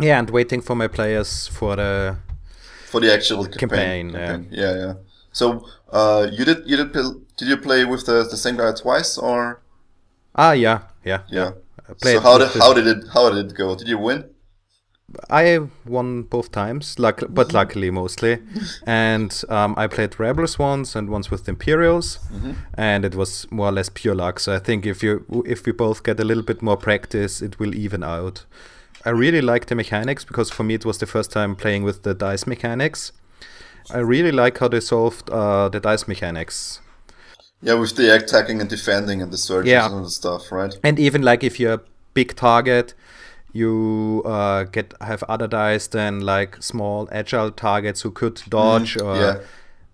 [0.00, 2.16] yeah, and waiting for my players for the
[2.86, 4.12] for the actual campaign.
[4.12, 4.62] Campaign, yeah.
[4.62, 4.94] yeah, yeah.
[5.32, 6.92] So uh, you did you did
[7.36, 9.60] did you play with the, the same guy twice or
[10.36, 11.50] ah yeah yeah yeah?
[11.96, 13.74] So how did how did it how did it go?
[13.80, 14.20] Did you win?
[15.30, 18.38] I won both times, luck- but luckily mostly.
[18.86, 22.18] and um, I played Rebels once and once with the Imperials,
[22.74, 24.38] and it was more or less pure luck.
[24.38, 27.58] So I think if you if we both get a little bit more practice, it
[27.58, 28.44] will even out.
[29.06, 32.02] I really like the mechanics because for me it was the first time playing with
[32.02, 33.12] the dice mechanics.
[33.90, 36.80] I really like how they solved uh, the dice mechanics.
[37.60, 39.90] Yeah, with the attacking and defending and the surges Yeah.
[39.90, 40.74] and stuff, right?
[40.82, 41.80] And even like if you're a
[42.14, 42.94] big target,
[43.52, 49.16] you uh, get have other dice than like small agile targets who could dodge or
[49.16, 49.38] yeah.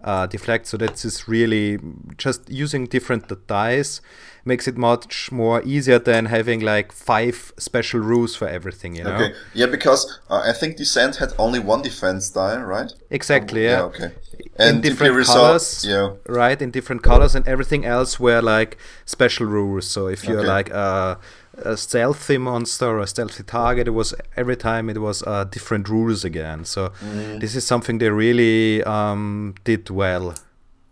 [0.02, 0.66] uh, deflect.
[0.66, 1.78] So that's is really
[2.18, 4.00] just using different dice
[4.44, 8.94] makes it much more easier than having like five special rules for everything.
[8.96, 9.14] You know.
[9.14, 9.34] Okay.
[9.54, 12.92] Yeah, because uh, I think Descent had only one defense die, right?
[13.10, 13.64] Exactly.
[13.64, 13.82] Yeah.
[13.84, 14.12] okay.
[14.58, 16.12] In different colors, yeah.
[16.28, 16.60] right?
[16.62, 19.88] In different colors, and everything else were like special rules.
[19.88, 20.48] So if you're Okay.
[20.48, 21.18] like a,
[21.58, 25.88] a stealthy monster or a stealthy target, it was every time it was uh, different
[25.88, 26.64] rules again.
[26.64, 27.40] So Mm.
[27.40, 30.34] this is something they really um, did well.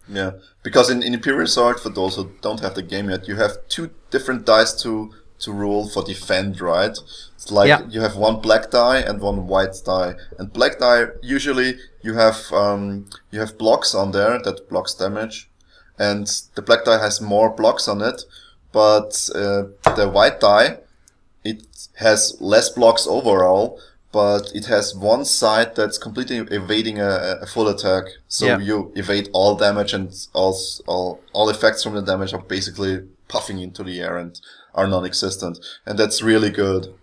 [0.08, 0.32] Yeah,
[0.64, 3.52] because in, in Imperial Assault, for those who don't have the game yet, you have
[3.68, 6.96] two different dice to to roll for defend, right?
[7.36, 7.82] It's like Yeah.
[7.88, 12.52] you have one black die and one white die, and black die usually you have
[12.52, 15.48] um, you have blocks on there that blocks damage,
[15.98, 18.22] and the black die has more blocks on it,
[18.72, 19.64] but uh,
[19.96, 20.78] the white die
[21.44, 21.62] it
[21.96, 23.80] has less blocks overall,
[24.12, 28.04] but it has one side that's completely evading a, a full attack.
[28.28, 28.58] So Yeah.
[28.58, 33.58] you evade all damage and all, all all effects from the damage are basically puffing
[33.58, 34.40] into the air and
[34.74, 36.94] are non-existent, and that's really good.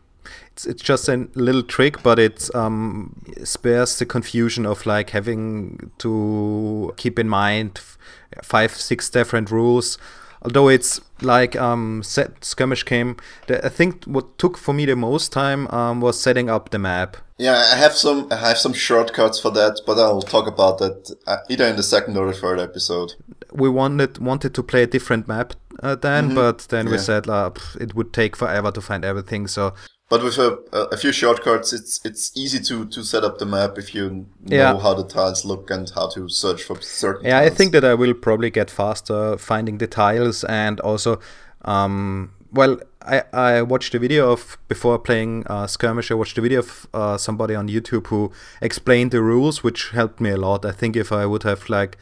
[0.59, 5.91] It's, it's just a little trick, but it um, spares the confusion of like having
[5.99, 7.97] to keep in mind f-
[8.43, 9.97] five, six different rules.
[10.41, 13.15] Although it's like um, set skirmish game,
[13.47, 16.79] the, I think what took for me the most time um, was setting up the
[16.79, 17.15] map.
[17.37, 21.15] Yeah, I have some I have some shortcuts for that, but I'll talk about that
[21.25, 23.13] uh, either in the second or the third episode.
[23.53, 27.01] We wanted wanted to play a different map uh, then, but then we Mm-hmm.
[27.01, 29.47] Said uh, it would take forever to find everything.
[29.47, 29.73] So
[30.09, 30.57] But with a,
[30.91, 34.25] a, few shortcuts, it's it's easy to, to set up the map if you know
[34.55, 34.79] Yeah.
[34.79, 37.27] how the tiles look and how to search for certain.
[37.27, 41.19] Yeah, I think that I will probably get faster finding the tiles and also,
[41.63, 46.09] um, well, I, I watched a video of before playing uh, skirmish.
[46.09, 50.19] I watched a video of uh, somebody on YouTube who explained the rules, which helped
[50.19, 50.65] me a lot.
[50.65, 51.97] I think if I would have like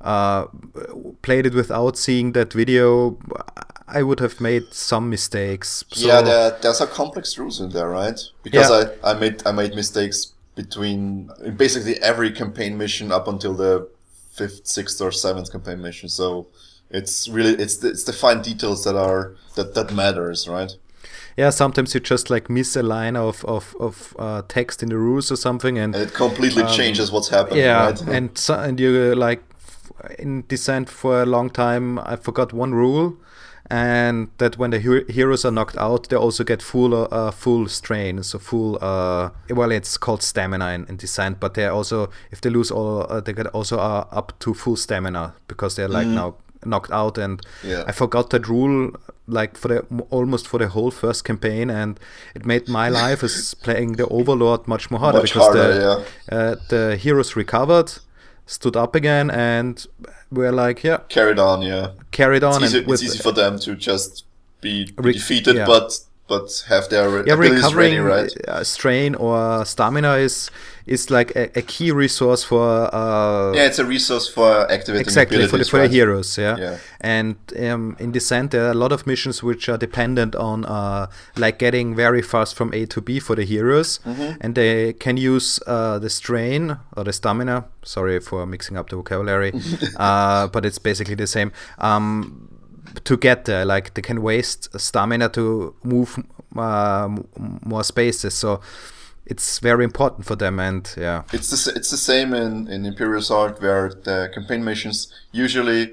[0.00, 0.46] uh,
[1.20, 3.18] played it without seeing that video,
[3.92, 5.84] I would have made some mistakes.
[5.92, 8.18] So, yeah, there, there's some complex rules in there, right?
[8.42, 13.88] Because I, I made I made mistakes between basically every campaign mission up until the
[14.32, 16.08] fifth, sixth, or seventh campaign mission.
[16.08, 16.46] So
[16.90, 20.72] it's really it's the, it's the fine details that are that that matters, right?
[21.36, 24.96] yeah, sometimes you just like miss a line of of, of uh, text in the
[24.98, 28.00] rules or something, and And it completely changes what's happening, Um, yeah right?
[28.08, 29.42] and so, and you like
[30.18, 33.16] in descent for a long time i forgot one rule
[33.70, 37.68] and that when the her- heroes are knocked out they also get full uh, full
[37.68, 42.40] strain so full uh well it's called stamina in, in descent but they also if
[42.40, 46.06] they lose all uh, they get also uh, up to full stamina because they're like
[46.06, 47.70] now knocked out and Mm.
[47.70, 47.84] Yeah.
[47.88, 48.92] i forgot that rule
[49.26, 51.98] like for the almost for the whole first campaign and
[52.34, 56.04] it made my life as playing the overlord much more harder Much because harder, the,
[56.30, 56.36] yeah.
[56.38, 57.92] uh, the heroes recovered,
[58.46, 59.86] stood up again, and
[60.30, 61.92] were like, yeah, Carried on, yeah.
[62.10, 62.62] carried on.
[62.62, 64.24] It's easy, and with, it's easy for them to just
[64.60, 65.66] be, be Re- defeated, yeah.
[65.66, 68.48] but but have their yeah, recovering ready, right?
[68.48, 70.50] uh, strain or stamina is
[70.86, 75.36] is like a, a key resource for uh, Yeah, it's a resource for activating exactly
[75.36, 76.78] for the, abilities, for the heroes yeah, Yeah.
[77.00, 81.06] and um, in descent there are a lot of missions which are dependent on uh,
[81.36, 84.00] like getting very fast from a to b for the heroes.
[84.06, 84.38] Mm-hmm.
[84.40, 88.96] and they can use uh, the strain or the stamina sorry for mixing up the
[88.96, 89.52] vocabulary
[89.96, 92.48] uh, but it's basically the same um,
[93.04, 93.64] to get there.
[93.64, 96.18] Like they can waste stamina to move
[96.56, 98.34] uh, m- more spaces.
[98.34, 98.60] So
[99.26, 103.18] it's very important for them and yeah It's the, it's the same in, in Imperial
[103.20, 105.92] Assault where the campaign missions usually,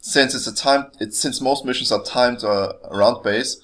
[0.00, 3.60] since it's a time, it's since most missions are timed uh, around base,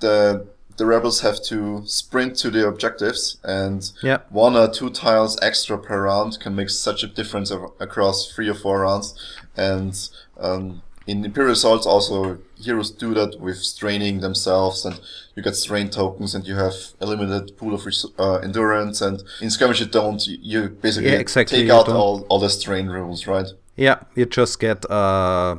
[0.00, 4.18] the the rebels have to sprint to the objectives, and Yeah.
[4.30, 8.54] one or two tiles extra per round can make such a difference across three or
[8.54, 9.14] four rounds.
[9.56, 9.94] And
[10.36, 15.00] um, in Imperial Assaults, also heroes do that with straining themselves, and
[15.34, 19.00] you get strain tokens, and you have a limited pool of res- uh, endurance.
[19.00, 20.26] And in skirmish, you don't.
[20.26, 23.46] You- basically Yeah, exactly, take out don't- all, all the strain rules, right?
[23.76, 25.56] Yeah, you just get uh,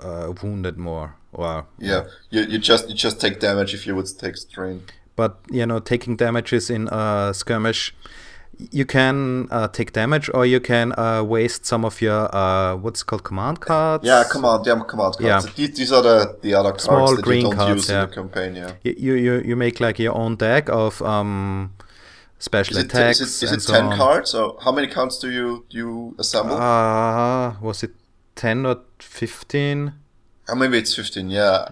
[0.00, 4.08] uh, wounded more, or Yeah, you, you just you just take damage if you would
[4.18, 4.82] take strain.
[5.16, 7.92] but you know taking damages in uh, skirmish
[8.72, 13.02] you can uh, take damage or you can uh, waste some of your uh, what's
[13.02, 15.20] called command cards Yeah, command, yeah, command cards.
[15.20, 15.40] Yeah.
[15.54, 18.02] These, these are the, the other cards Small that green you don't cards, use yeah.
[18.04, 18.56] in the campaign.
[18.56, 18.72] Yeah.
[18.82, 21.72] You, you you make like your own deck of um,
[22.38, 23.96] special Is it, attacks is it, is it so ten on.
[23.96, 24.34] cards?
[24.34, 26.56] Or how many cards do you do you assemble?
[26.56, 27.92] uh, was it
[28.34, 29.92] 10 or 15
[30.48, 31.28] or maybe it's fifteen.
[31.28, 31.68] Yeah,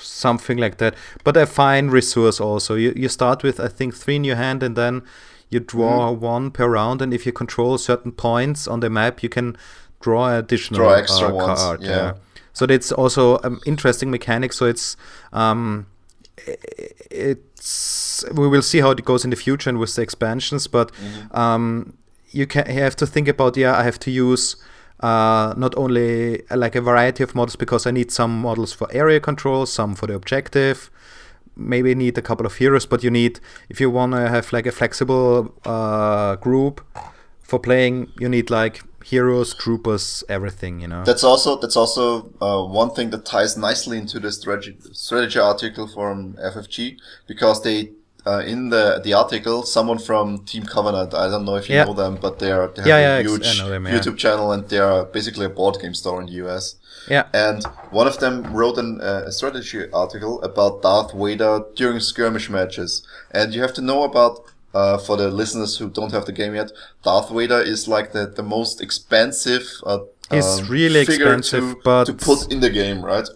[0.00, 0.94] something like that
[1.24, 4.62] but a fine resource also you, you start with i think three in your hand
[4.62, 5.02] and then
[5.50, 6.24] you draw Mm-hmm.
[6.24, 9.56] one per round and if you control certain points on the map you can
[10.00, 12.14] draw additional Draw extra uh, ones, card yeah.
[12.52, 14.96] so that's also um, interesting mechanic so it's
[15.32, 15.86] um
[17.10, 20.92] it's we will see how it goes in the future and with the expansions but
[20.92, 21.36] Mm-hmm.
[21.36, 21.92] um
[22.30, 24.56] you can you have to think about yeah i have to use
[25.00, 28.88] uh, not only uh, like a variety of models because I need some models for
[28.92, 30.90] area control, some for the objective.
[31.56, 34.66] Maybe need a couple of heroes, but you need if you want to have like
[34.66, 36.84] a flexible uh, group
[37.40, 40.80] for playing, you need like heroes, troopers, everything.
[40.80, 41.04] You know.
[41.04, 45.86] that's also that's also uh, one thing that ties nicely into the strategy strategy article
[45.86, 47.92] from FFG because they.
[48.26, 51.84] Uh, in the the article, someone from Team Covenant, I don't know if you Yeah.
[51.86, 53.84] know them, but they are they have Yeah, a yeah, huge them.
[53.94, 56.64] YouTube channel and they are basically a board game store in the US.
[57.08, 57.24] yeah.
[57.32, 57.64] And
[58.00, 62.90] one of them wrote an, uh, a strategy article about Darth Vader during skirmish matches.
[63.30, 64.32] And you have to know about,
[64.74, 66.72] uh, for the listeners who don't have the game yet,
[67.04, 69.98] Darth Vader is like the, the most expensive, uh,
[70.32, 73.28] He's um, really expensive, to, but- to put in the game, right?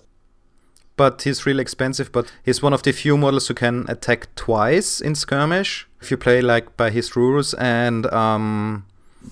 [1.00, 2.12] But he's really expensive.
[2.12, 6.18] But he's one of the few models who can attack twice in skirmish if you
[6.18, 7.54] play like by his rules.
[7.54, 8.84] And um,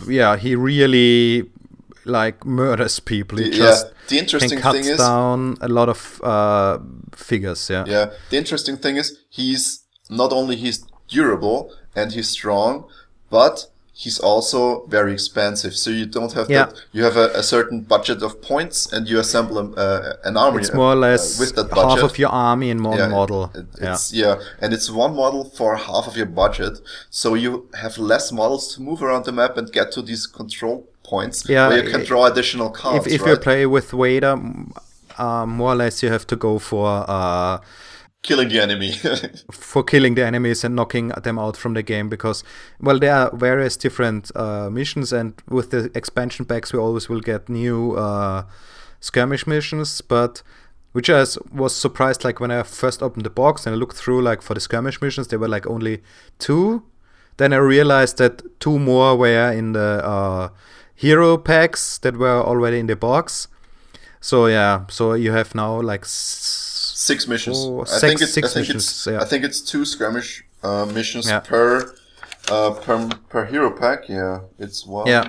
[0.07, 1.50] yeah, he really
[2.07, 3.37] like murders people.
[3.37, 3.83] He yeah.
[4.09, 6.78] The interesting can cut thing is, down a lot of uh,
[7.14, 7.68] figures.
[7.68, 7.85] Yeah.
[7.87, 8.07] Yeah.
[8.31, 12.88] The interesting thing is he's not only he's durable and he's strong,
[13.28, 13.66] but
[14.05, 14.61] he's also
[14.97, 15.75] very expensive.
[15.83, 16.67] So you don't have Yeah.
[16.67, 16.73] that.
[16.97, 20.59] You have a, a certain budget of points, and you assemble a, uh, an army.
[20.63, 22.05] It's more or uh, less with that half budget.
[22.09, 23.41] of your army in one Yeah, model.
[23.61, 23.97] it- yeah.
[24.25, 26.75] Yeah, and it's one model for half of your budget,
[27.11, 27.51] so you
[27.83, 30.77] have less models to move around the map and get to these control
[31.13, 33.07] points Yeah, where you can draw additional cards.
[33.07, 33.31] if if right?
[33.31, 34.35] you play with Vader,
[35.25, 37.59] uh, more or less you have to go for uh,
[38.29, 38.93] killing the enemy.
[39.51, 42.45] for killing the enemies and knocking them out from the game because
[42.81, 47.21] well there are various different uh, missions and with the expansion packs we always will
[47.33, 48.43] get new uh,
[49.01, 50.43] skirmish missions but
[50.93, 54.23] which I was surprised like when I first opened the box and I looked through
[54.23, 56.03] like for the skirmish missions there were like only
[56.38, 56.83] two
[57.37, 60.49] then I realized that two more were in the uh,
[60.95, 63.49] hero packs that were already in the box
[64.21, 66.67] so yeah so you have now like s-
[67.11, 67.59] six missions.
[67.59, 69.25] Oh, I think it's six I think missions, it's yeah.
[69.25, 70.31] I think it's two skirmish
[70.68, 71.40] uh, missions Yeah.
[71.53, 71.66] per
[72.55, 72.94] uh, per
[73.33, 73.99] per hero pack.
[74.18, 75.07] Yeah, it's one.
[75.14, 75.25] Yeah.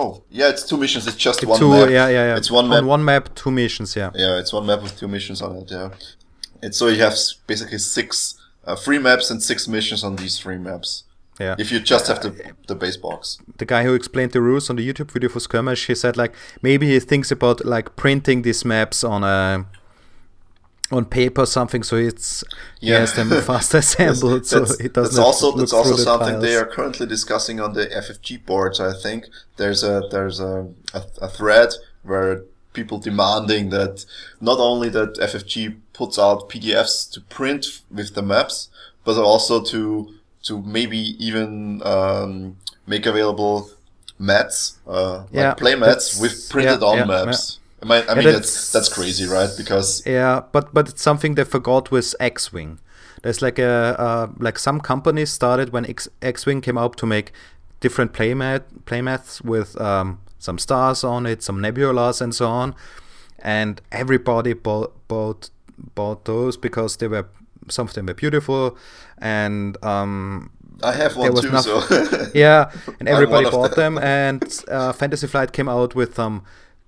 [0.00, 1.02] Oh, yeah, it's two missions.
[1.08, 1.88] It's just one two map.
[1.98, 2.84] yeah yeah yeah It's one on map.
[2.94, 5.68] one map two missions yeah Yeah, it's one map with two missions on it.
[5.76, 5.88] Yeah,
[6.62, 8.34] and so you have basically six
[8.66, 10.90] uh, three maps and six missions on these three maps.
[11.44, 12.30] yeah If you just have the
[12.70, 13.20] the base box.
[13.62, 16.32] the guy who explained the rules on the youtube video for skirmish he said like
[16.68, 19.64] maybe he thinks about like printing these maps on a
[20.90, 22.42] on paper something so it's
[22.80, 23.00] he Yeah.
[23.00, 26.56] has them fast assembled so that's, it doesn't also that's also through the something they
[26.56, 28.80] are currently discussing on the FFG boards.
[28.80, 29.26] I think
[29.56, 31.70] there's a there's a, a, a thread
[32.02, 34.04] where people demanding that
[34.40, 38.68] not only that FFG puts out PDFs to print with the maps,
[39.04, 40.14] but also to
[40.44, 43.70] to maybe even um, make available
[44.18, 47.59] mats, uh, Yeah, like play mats with printed yeah, on yeah, maps.
[47.82, 49.50] I mean, I mean that's- that's crazy, right?
[49.56, 52.78] Because Yeah, but but it's something they forgot with X-wing.
[53.22, 57.32] There's like a uh, like some companies started when X- X-wing came out to make
[57.80, 62.74] different playmat playmats with um, some stars on it, some nebulas, and so on.
[63.38, 65.50] And everybody bought bought
[65.94, 67.26] bought those because they were
[67.68, 68.76] some of them were beautiful,
[69.18, 70.50] and um,
[70.82, 71.50] I have one too.
[71.50, 72.04] nothing.
[72.04, 73.94] So yeah, and everybody bought them.
[73.96, 74.04] them.
[74.04, 76.42] And uh, Fantasy Flight came out with some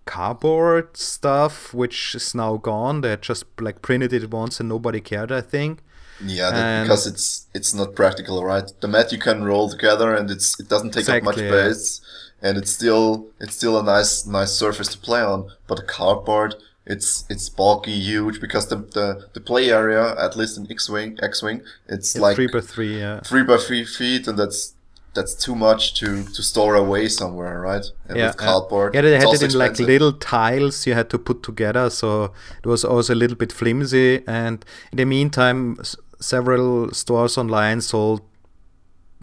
[0.05, 3.01] cardboard stuff, which is now gone.
[3.03, 5.33] They just like printed it once and nobody cared.
[5.33, 5.81] I think.
[6.25, 8.71] Yeah, that, because it's it's not practical, right?
[8.81, 11.73] The mat you can roll together, and it's it doesn't take up much Exactly, yeah.
[11.73, 12.01] space,
[12.41, 15.51] and it's still it's still a nice nice surface to play on.
[15.67, 16.55] But the cardboard,
[16.87, 21.19] it's it's bulky, huge, because the the, the play area, at least in X wing
[21.23, 22.99] X wing, it's Yeah, like three by three.
[23.01, 23.21] Yeah.
[23.21, 24.75] three by three feet, and that's
[25.15, 27.85] that's too much to to store away somewhere, right?
[28.09, 31.19] And yeah, with cardboard, Yeah, they had it in like little tiles you had to
[31.19, 32.33] put together, so
[32.63, 34.23] it was also a little bit flimsy.
[34.27, 38.21] And in the meantime, s- several stores online sold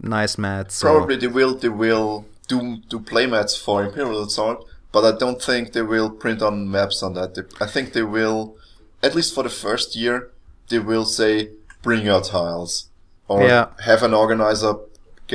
[0.02, 0.76] nice mats.
[0.76, 5.16] So Probably they will they will do do play mats for Imperial Assault, but I
[5.18, 7.34] don't think they will print on maps on that.
[7.34, 8.56] They, I think they will,
[9.02, 10.30] at least for the first year,
[10.68, 11.50] they will say
[11.82, 12.88] bring your tiles,
[13.28, 13.66] or Yeah.
[13.84, 14.74] have an organizer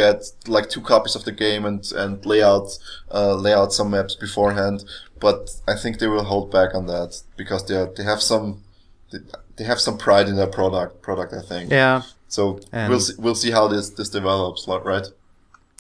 [0.02, 0.18] get
[0.48, 2.68] like two copies of the game and and lay out
[3.18, 4.84] uh, lay out some maps beforehand.
[5.20, 8.48] But I think they will hold back on that because they are, they have some
[9.12, 9.20] they,
[9.58, 11.34] they have some pride in their product product.
[11.34, 11.72] I think.
[11.72, 15.08] yeah, So And- we'll see, we'll see how this this develops, right?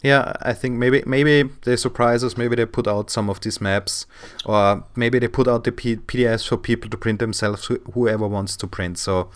[0.04, 2.38] yeah, I think maybe maybe they surprise us.
[2.38, 4.06] Maybe they put out some of these maps,
[4.46, 7.70] or maybe they put out the P- PDFs for people to print themselves.
[7.94, 8.98] Whoever wants to print.
[9.00, 9.30] So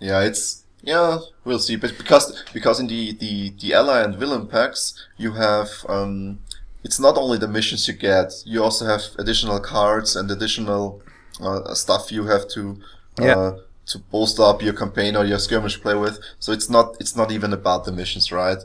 [0.00, 1.76] Yeah, it's yeah, we'll see.
[1.76, 6.40] But because because in the the the ally and villain packs, you have um,
[6.84, 8.32] it's not only the missions you get.
[8.44, 11.02] You also have additional cards and additional
[11.40, 12.78] uh, stuff you have to
[13.20, 13.52] uh, Yeah.
[13.86, 16.18] to bolster up your campaign or your skirmish play with.
[16.38, 18.58] So it's not it's not even about the missions, right?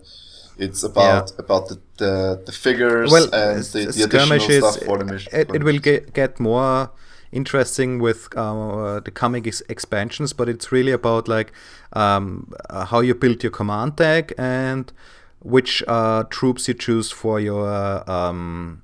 [0.59, 5.05] It's about about the, the, the figures well, and the, the additional stuff for the
[5.05, 5.29] mission.
[5.31, 6.89] It, it will get, get more
[7.31, 11.51] interesting with uh, the coming ex- expansions, but it's really about like
[11.93, 14.91] um, uh, how you build your command deck and
[15.39, 18.81] which uh, troops you choose for your um,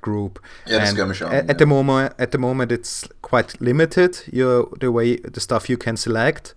[0.00, 0.38] group.
[0.66, 1.50] Yeah, And skirmish army, at, yeah.
[1.50, 4.22] at the moment, at the moment, it's quite limited.
[4.32, 6.54] Your the way the stuff you can select,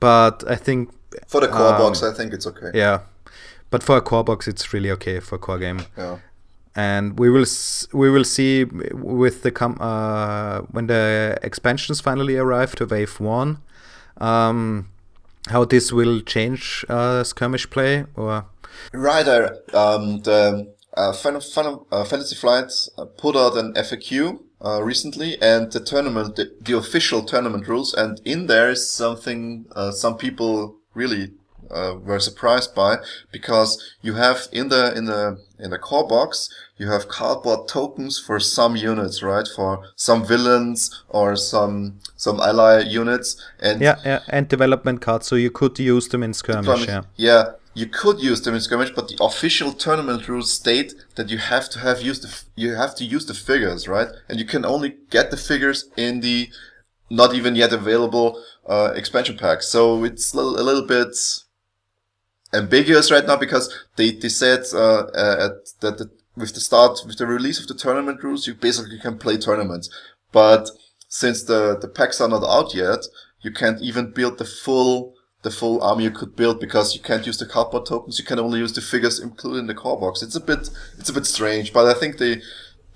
[0.00, 0.90] but I think
[1.26, 2.70] For the core um, box, I think it's okay.
[2.74, 3.00] yeah.
[3.70, 6.18] But for a core box, it's really okay for a core game yeah.
[6.78, 7.46] And we will
[7.92, 13.58] we will see with the com- uh, when the expansions finally arrive to Wave One,
[14.18, 14.88] um,
[15.48, 18.30] how this will change uh, skirmish play or?
[18.30, 18.44] Uh,
[19.74, 25.36] um, the uh, Final, Final, uh, Fantasy Flight uh, put out an FAQ uh, recently,
[25.42, 30.16] and the tournament, the, the official tournament rules, and in there is something uh, some
[30.16, 31.32] people really
[31.70, 32.96] uh, were surprised by
[33.32, 36.48] because you have in the in the in the core box
[36.78, 39.46] you have cardboard tokens for some units, right?
[39.54, 45.36] For some villains or some some ally units, and yeah, yeah and development cards, so
[45.36, 46.86] you could use them in skirmish.
[46.86, 47.44] Yeah, yeah,
[47.74, 51.68] you could use them in skirmish, but the official tournament rules state that you have
[51.70, 54.08] to have used the f- you have to use the figures, right?
[54.28, 56.48] And you can only get the figures in the
[57.10, 59.62] not even yet available uh, expansion pack.
[59.62, 61.16] So it's a little, a little bit
[62.52, 67.00] ambiguous right now because they they said uh, uh, at, that the, with the start
[67.06, 69.90] with the release of the tournament rules, you basically can play tournaments,
[70.32, 70.70] but
[71.08, 73.00] since the the packs are not out yet,
[73.42, 77.26] you can't even build the full the full army you could build because you can't
[77.26, 78.18] use the cardboard tokens.
[78.18, 80.22] You can only use the figures included in the core box.
[80.22, 82.42] It's a bit it's a bit strange, but I think they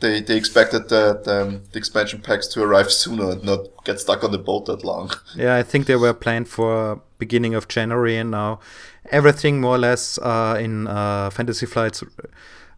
[0.03, 4.00] they they expected the the, um, the expansion packs to arrive sooner and not get
[4.00, 5.11] stuck on the boat that long.
[5.34, 5.57] yeah.
[5.57, 8.61] I think they were planned for beginning of January, and now
[9.11, 12.05] everything more or less uh, in uh, Fantasy Flight's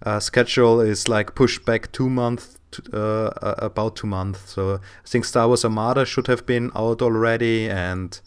[0.03, 2.59] uh, schedule is like pushed back two months.
[2.75, 4.51] To, uh, about two months.
[4.51, 8.21] So I think Star Wars Armada should have been out already, and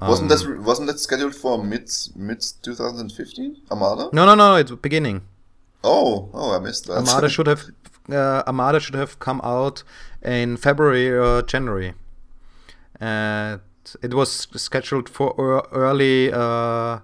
[0.00, 4.10] wasn't um, that wasn't that scheduled for mid mid 2015 Armada?
[4.12, 4.54] No, no, no.
[4.54, 5.22] It's beginning.
[5.82, 6.98] Oh, oh, I missed that.
[6.98, 7.64] Armada should have
[8.08, 9.82] uh, Armada should have come out
[10.22, 11.94] in February or January.
[13.00, 13.60] And
[14.02, 17.00] it was scheduled for early uh,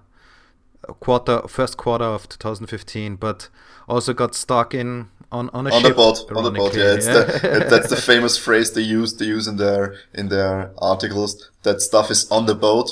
[0.99, 3.49] quarter, first quarter of 2015, but
[3.87, 6.75] also got stuck in on on a on the boat, on the boat.
[6.75, 7.21] Yeah, it's the,
[7.57, 9.15] it- that's the famous phrase they use.
[9.17, 12.91] They use in their in their articles that stuff is on the boat,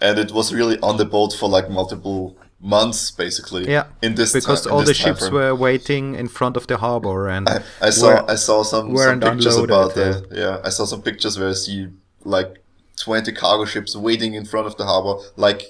[0.00, 3.64] and it was really on the boat for like multiple months, basically.
[3.70, 5.34] yeah, in this because ti- in all the this time ships frame.
[5.34, 8.96] were waiting in front of the harbor, and I, I saw were- I saw some,
[8.96, 10.26] some pictures about that.
[10.30, 11.88] Yeah, I saw some pictures where I see
[12.24, 12.62] like
[12.98, 15.62] twenty cargo ships waiting in front of the harbor, like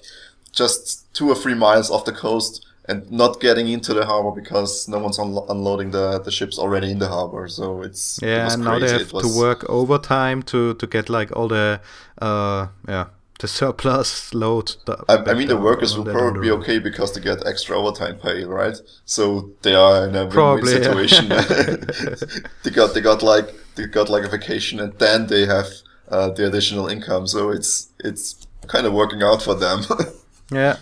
[0.52, 4.88] just two or three miles off the coast, and not getting into the harbor because
[4.88, 7.46] no one's unlo- unloading the the ships already in the harbor.
[7.48, 11.08] So it's it yeah, and now they have was- to work overtime to to get
[11.08, 11.80] like all the
[12.20, 13.06] uh yeah
[13.40, 14.76] the surplus load.
[15.08, 18.44] I, I mean, the workers will probably be okay because they get extra overtime pay,
[18.44, 18.76] right?
[19.06, 21.28] So they are in a win-win situation.
[21.28, 21.42] Yeah.
[22.62, 25.66] they got they got like they got like a vacation, and then they have
[26.08, 27.26] uh, the additional income.
[27.26, 29.84] So it's it's kind of working out for them.
[30.52, 30.76] yeah.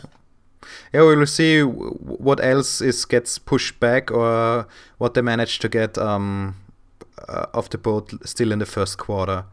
[0.92, 5.68] Yeah, we will see what else is gets pushed back or what they manage to
[5.68, 6.56] get um,
[7.28, 9.44] uh, off the boat still in the first quarter,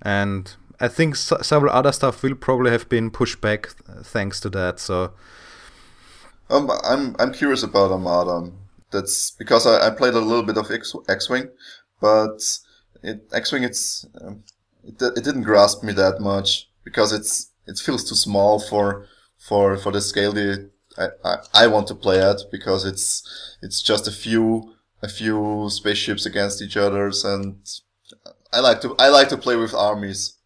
[0.00, 3.68] and I think several other stuff will probably have been pushed back
[4.02, 4.78] thanks to that.
[4.78, 5.12] So,
[6.50, 8.52] um, I'm I'm curious about Armada.
[8.90, 11.50] That's because I, I played a little bit of X X-wing,
[12.00, 12.40] but
[13.02, 14.44] it X-wing it's um,
[14.84, 19.06] it, it didn't grasp me that much because it's it feels too small for
[19.36, 23.82] for for the scale that I, I, I want to play at because it's it's
[23.82, 27.56] just a few a few spaceships against each others and
[28.52, 30.37] I like to I like to play with armies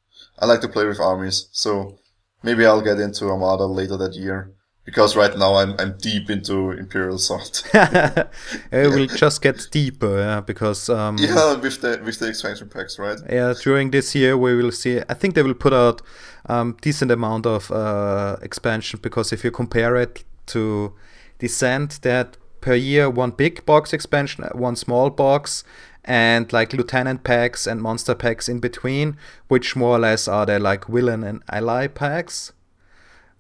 [0.42, 1.98] I like to play with armies, so
[2.42, 4.52] maybe I'll get into Armada later that year.
[4.84, 7.62] Because right now I'm I'm deep into Imperial Assault.
[7.74, 12.98] it will just get deeper, yeah, because um, yeah, with the with the expansion packs,
[12.98, 13.20] right?
[13.30, 15.00] Yeah, during this year we will see.
[15.08, 16.02] I think they will put out
[16.46, 20.92] um, decent amount of uh, expansion because if you compare it to
[21.38, 25.62] Descent, that per year one big box expansion, one small box,
[26.04, 29.16] and like lieutenant packs and monster packs in between,
[29.48, 32.52] which more or less are the like villain and ally packs.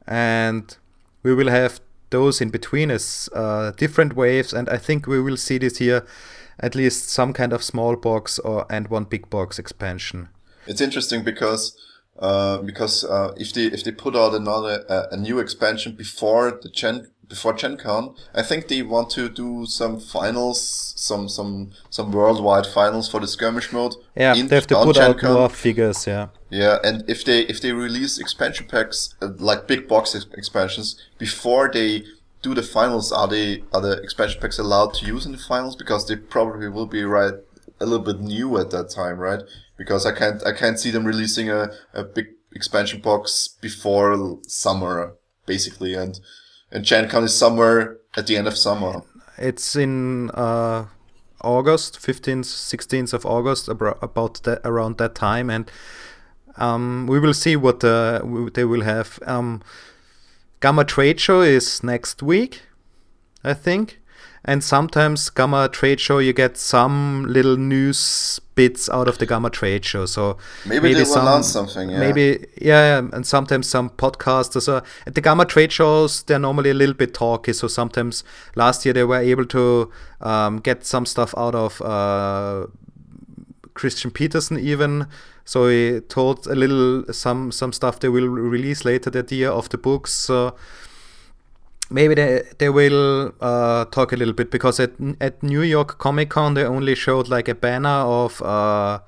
[0.06, 0.76] And
[1.22, 5.36] we will have those in between as uh, different waves, and I think we will
[5.36, 6.06] see this here
[6.60, 10.28] at least some kind of small box or and one big box expansion.
[10.66, 11.76] It's interesting because
[12.18, 16.58] uh, because uh, if they if they put out another uh, a new expansion before
[16.62, 18.14] the Gen before Gen Con.
[18.34, 20.60] I think they want to do some finals,
[21.08, 23.94] some some some worldwide finals for the skirmish mode.
[24.14, 25.32] Yeah, in, they have to put Gen out Con.
[25.32, 26.06] more figures.
[26.06, 26.26] Yeah.
[26.50, 31.70] Yeah, and if they if they release expansion packs uh, like big box expansions before
[31.72, 32.04] they
[32.42, 35.74] do the finals, are they are the expansion packs allowed to use in the finals?
[35.74, 37.36] Because they probably will be right
[37.80, 39.40] a little bit new at that time, right?
[39.78, 45.14] Because I can't I can't see them releasing a, a big expansion box before summer
[45.46, 46.20] basically and
[46.72, 49.02] and Gen Con is somewhere at the end of summer.
[49.38, 50.86] It's in uh,
[51.40, 55.70] August, 15th, 16th of August, about that, around that time, and
[56.56, 58.20] um, we will see what uh,
[58.54, 59.18] they will have.
[59.26, 59.62] Um,
[60.60, 62.62] GAMA Trade Show is next week,
[63.44, 64.01] I think
[64.44, 69.50] and sometimes GAMA Trade Show you get some little news bits out of the GAMA
[69.50, 70.06] Trade Show.
[70.06, 70.36] So
[70.66, 71.90] maybe, maybe they will announce something.
[71.90, 72.00] Yeah.
[72.00, 74.68] Maybe yeah, and sometimes some podcasters.
[74.68, 77.52] Uh, at the GAMA Trade shows, they're normally a little bit talky.
[77.52, 78.24] So sometimes
[78.56, 79.90] last year they were able to
[80.20, 82.66] um, get some stuff out of uh,
[83.74, 85.06] Christian Petersen even.
[85.44, 89.68] So he told a little some some stuff they will release later that year of
[89.70, 90.12] the books.
[90.12, 90.54] So
[91.92, 96.30] maybe they they will uh, talk a little bit because at at New York Comic
[96.30, 99.00] Con they only showed like a banner of uh,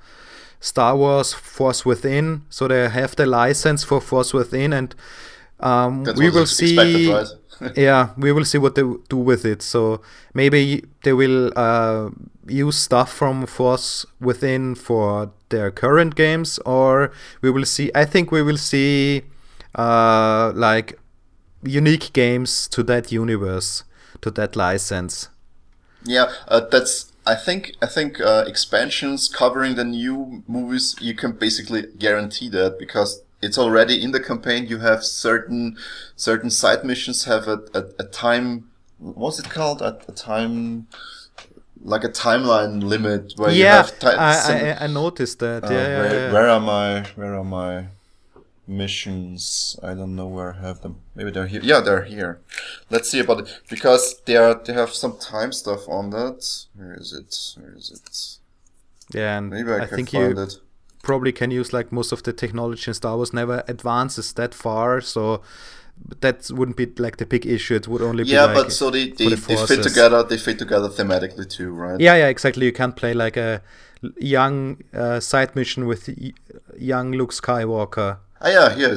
[0.61, 4.95] Star Wars Force Within, so they have the license for Force Within, and
[5.61, 7.13] um, we will see.
[7.13, 7.27] Right?
[7.77, 9.63] yeah, we will see what they do with it.
[9.63, 10.01] So
[10.33, 12.11] maybe they will uh,
[12.47, 17.13] use stuff from Force Within for their current games, or
[17.43, 17.91] we will see.
[17.95, 19.23] I think we will see
[19.75, 20.99] uh, like
[21.65, 23.85] unique games to that universe,
[24.21, 25.29] to that license.
[26.05, 27.13] Yeah, uh, that's.
[27.27, 32.79] I think I think uh, expansions covering the new movies you can basically guarantee that
[32.79, 34.67] because it's already in the campaign.
[34.67, 35.77] You have certain
[36.17, 38.71] certain side missions have a, a, a time.
[38.99, 39.81] What's it called?
[39.81, 40.87] A, a time
[41.85, 43.99] like a timeline limit where yeah, you have.
[43.99, 45.65] Ti- I, I, I noticed that.
[45.65, 46.33] Uh, yeah, where, yeah, yeah.
[46.33, 47.03] where am I?
[47.15, 47.87] Where am I?
[48.67, 49.79] Missions.
[49.83, 51.01] I don't know where I have them.
[51.15, 51.61] Maybe they're here.
[51.63, 52.41] Yeah, they're here.
[52.91, 56.67] Let's see about it because they are they have some time stuff on that.
[56.75, 57.61] Where is it?
[57.61, 59.17] Where is it?
[59.17, 60.57] Yeah, and maybe I, I think you it.
[61.03, 65.01] probably can use like most of the technology in Star Wars never advances that far,
[65.01, 65.43] so
[66.21, 67.75] that wouldn't be like the big issue.
[67.75, 70.23] It would only yeah, be like but so they they, the they fit together.
[70.23, 72.01] They fit together thematically too, right?
[72.01, 72.67] Yeah, yeah, exactly.
[72.67, 73.63] You can't play like a
[74.19, 76.09] young uh, side mission with
[76.77, 78.95] young Luke Skywalker Ah, yeah, here,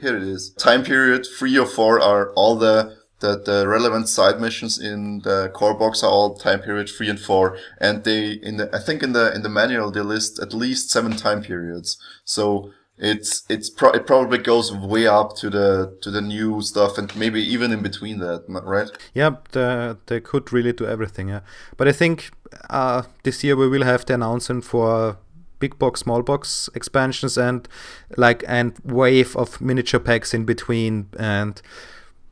[0.00, 0.50] here, it is.
[0.54, 5.50] Time period three or four are all the, the, the relevant side missions in the
[5.54, 7.56] core box are all time period three and four.
[7.80, 10.90] And they, in the, I think in the, in the manual, they list at least
[10.90, 11.96] seven time periods.
[12.24, 16.98] So it's, it's pro- it probably goes way up to the, to the new stuff
[16.98, 18.90] and maybe even in between that, right?
[19.14, 21.28] Yeah, the, they could really do everything.
[21.28, 21.42] Yeah.
[21.76, 22.32] But I think,
[22.68, 25.18] uh, this year we will have the announcement for
[25.58, 27.68] big box, small box expansions, and
[28.16, 31.06] like and wave of miniature packs in between.
[31.18, 31.60] And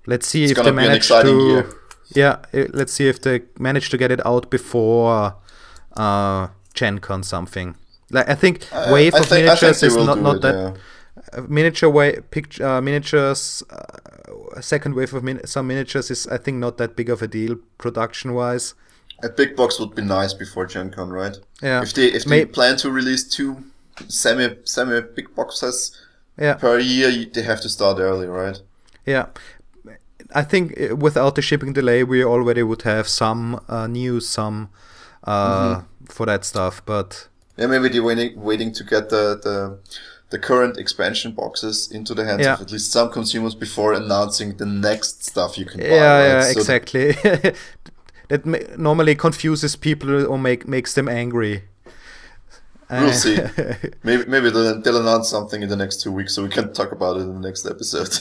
[0.06, 1.46] let's see It's if they manage to.
[1.48, 1.66] year.
[2.14, 5.34] Yeah, eh, let's see if they manage to get it out before
[5.96, 7.74] uh, Gen Con something.
[8.10, 11.38] Like I think I- wave I of think- miniatures is not not it, that yeah.
[11.38, 16.36] uh, miniature way picture uh, miniatures uh, second wave of min- some miniatures is i
[16.38, 18.74] think not that big of a deal production wise
[19.22, 21.36] A big box would be nice before Gen Con, right?
[21.62, 23.56] yeah If they if they May- plan to release two
[24.08, 25.90] semi semi big boxes
[26.38, 28.60] yeah per year, you- they have to start early, right?
[29.06, 29.26] yeah
[30.34, 34.68] i think uh, without the shipping delay we already would have some uh, news some
[35.24, 39.78] uh, for that stuff but Yeah, maybe they're waiting waiting to get the the,
[40.30, 42.54] the current expansion boxes into the hands Yeah.
[42.54, 45.86] of at least some consumers before announcing the next stuff you can buy.
[45.86, 46.26] yeah right?
[46.28, 47.14] yeah So exactly
[48.28, 51.62] that ma- normally confuses people or make makes them angry
[52.90, 53.36] We'll Uh, see.
[54.04, 56.92] maybe maybe they'll, they'll announce something in the next two weeks, so we can talk
[56.92, 58.20] about it in the next episode.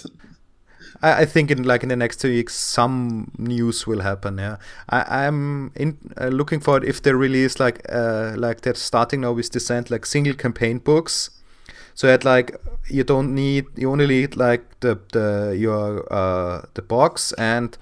[1.03, 4.39] I, I think in like in the next two weeks some news will happen.
[4.39, 4.57] Yeah,
[4.89, 9.21] I, I'm in uh, looking for it if they release like uh like they're starting
[9.21, 11.29] now with Descent like single campaign books,
[11.93, 12.55] so that like
[12.89, 17.77] you don't need you only need like the the your uh the box and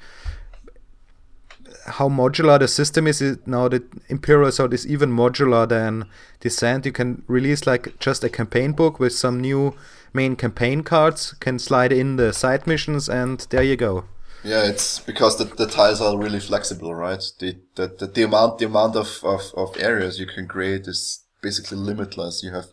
[1.86, 6.06] how modular the system is now that Imperial Assault is even modular than
[6.40, 6.86] Descent.
[6.86, 9.76] You can release like just a campaign book with some new
[10.14, 14.06] main campaign cards, can slide in the side missions, and there you go.
[14.44, 17.24] yeah, it's because the, the tiles are really flexible, right?
[17.40, 21.24] The the, the, the amount the amount of, of, of areas you can create is
[21.42, 22.44] basically limitless.
[22.44, 22.68] You have,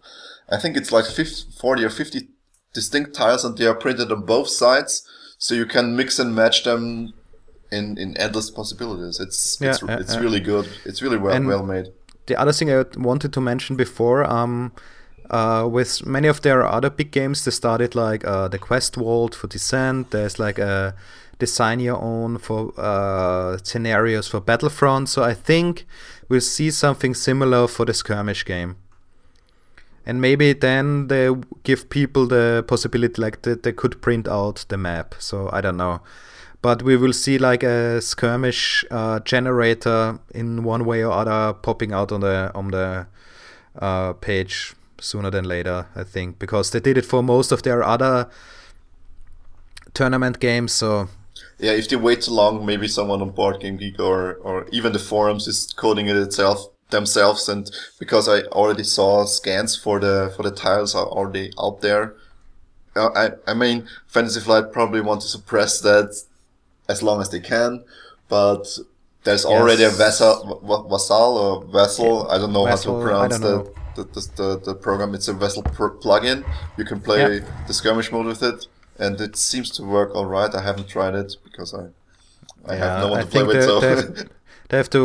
[0.49, 2.29] I think it's like 50, 40 or fifty
[2.73, 5.07] distinct tiles, and they are printed on both sides,
[5.39, 7.15] so you can mix and match them.
[7.73, 10.21] In, in endless possibilities, it's it's, Yeah, it's yeah.
[10.21, 10.67] really good.
[10.85, 11.87] It's really well And- well made.
[12.27, 14.73] The other thing I wanted to mention before, um,
[15.31, 19.35] uh, with many of their other big games, they started like uh, the Quest Vault
[19.35, 20.11] for Descent.
[20.11, 20.95] There's like a
[21.39, 25.09] design your own for uh, scenarios for Battlefront.
[25.09, 25.87] So I think
[26.29, 28.77] we'll see something similar for the skirmish game.
[30.07, 31.31] And maybe then they
[31.65, 35.15] give people the possibility, like that they could print out the map.
[35.19, 36.01] So I don't know,
[36.63, 41.93] but we will see like a skirmish uh, generator in one way or other popping
[41.93, 43.07] out on the on the
[43.79, 45.87] uh, page sooner than later.
[45.97, 48.29] I think because they did it for most of their other
[49.95, 50.73] tournament games.
[50.73, 51.09] So
[51.59, 54.93] Yeah, if they wait too long, maybe someone on Board Game Geek or, or even
[54.93, 57.49] the forums is coding it itself themselves.
[57.49, 62.15] And because I already saw scans for the for the tiles are already out there,
[62.97, 66.23] uh, I I mean Fantasy Flight probably want to suppress that
[66.93, 67.71] as long as they can,
[68.37, 68.63] but
[69.25, 69.99] there's already a Yes.
[70.05, 70.35] vessel,
[70.69, 72.13] va- vassal or vessel.
[72.33, 73.57] I don't know Vassal, how to pronounce the,
[73.97, 74.05] the,
[74.41, 75.15] the, the program.
[75.15, 76.39] It's a vessel pr- plugin.
[76.79, 77.45] You can play Yeah.
[77.69, 78.67] the skirmish mode with it,
[79.05, 80.53] and it seems to work all right.
[80.55, 81.85] I haven't tried it because I
[82.73, 83.57] I have no one I to play with.
[83.57, 83.95] they, So they,
[84.69, 85.03] they have to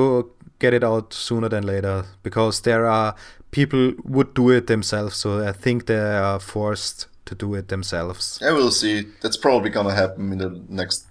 [0.63, 3.15] get it out sooner than later because there are
[3.51, 3.83] people
[4.15, 5.15] would do it themselves.
[5.17, 8.39] So I think they are forced to do it themselves.
[8.41, 8.95] yeah, we'll see.
[9.21, 11.05] That's probably gonna happen in the next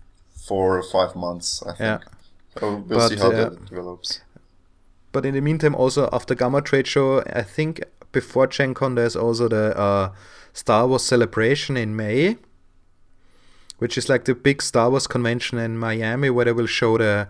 [0.47, 1.63] four or five months.
[1.63, 1.81] I think.
[1.81, 1.99] Yeah.
[2.59, 4.21] So we'll But, see how uh, that develops.
[5.13, 9.17] But in the meantime, also after GAMA Trade Show, I think before Gen Con, there's
[9.17, 10.13] also the uh,
[10.53, 12.37] Star Wars celebration in May,
[13.79, 17.29] which is like the big Star Wars convention in Miami, where they will show the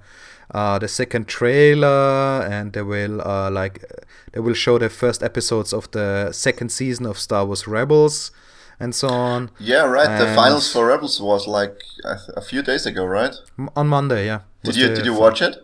[0.50, 3.84] uh, the second trailer and they will uh, like
[4.32, 8.30] they will show the first episodes of the second season of Star Wars Rebels
[8.80, 10.18] and so on Yeah, right.
[10.18, 13.34] The finals for Rebels was like a, a few days ago, right?
[13.58, 14.26] M- on Monday.
[14.26, 14.40] Yeah.
[14.62, 15.56] Did you did you watch it?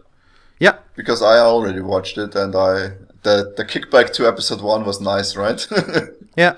[0.58, 0.76] Yeah.
[0.96, 2.92] Because I already watched it, and I
[3.22, 5.66] the the kickback to episode one was nice, right?
[6.36, 6.54] Yeah.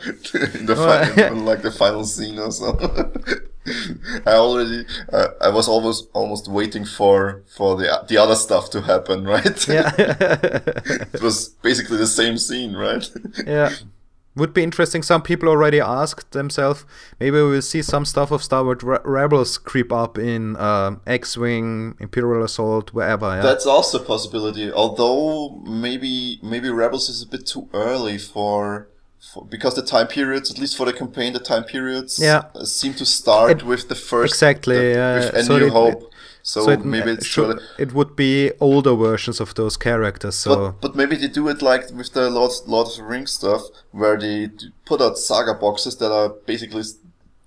[0.55, 2.69] in the Well, fi- like the final scene or so.
[4.27, 8.81] I already, uh, I was almost almost waiting for for the the other stuff to
[8.83, 9.69] happen, right?
[9.69, 9.93] Yeah.
[11.15, 13.09] it was basically the same scene, right?
[13.47, 13.71] yeah.
[14.35, 15.03] Would be interesting.
[15.03, 16.87] Some people already asked themselves,
[17.21, 21.03] maybe we will see some stuff of Star Wars Re- Rebels creep up in um,
[21.07, 23.27] X-Wing, Imperial Assault, wherever.
[23.37, 23.43] Yeah.
[23.43, 24.73] That's also a possibility.
[24.73, 28.89] Although maybe maybe Rebels is a bit too early for,
[29.21, 32.45] for because the time periods, at least for the campaign, the time periods Yeah.
[32.55, 35.67] uh, seem to start It- with the first exactly, the- uh, with A so New
[35.67, 36.12] it- Hope.
[36.43, 40.35] So, so it, maybe it's should, it would be older versions of those characters.
[40.35, 43.33] So But, but maybe they do it like with the Lord, Lord of the Rings
[43.33, 43.63] stuff,
[43.93, 44.51] where they
[44.85, 46.83] put out saga boxes that are basically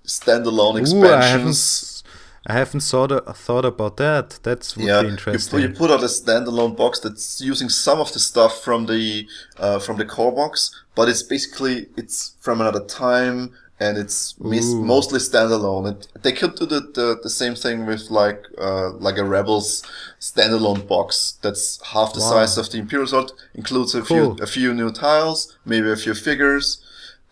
[0.06, 2.04] standalone Ooh, I haven't, expansions.
[2.46, 4.38] I haven't thought thought about that.
[4.42, 5.60] That's would yeah, be you, interesting.
[5.60, 9.28] pu- you put out a standalone box that's using some of the stuff from the
[9.58, 14.72] uh, from the core box, but it's basically it's from another time and it's mis-
[14.72, 15.90] mostly standalone.
[15.92, 19.82] It, they could do the, the, the same thing with like uh, like a Rebels
[20.20, 22.30] standalone box that's half the Wow.
[22.30, 24.36] size of the Imperial Assault, includes a Cool.
[24.36, 26.78] few a few new tiles, maybe a few figures,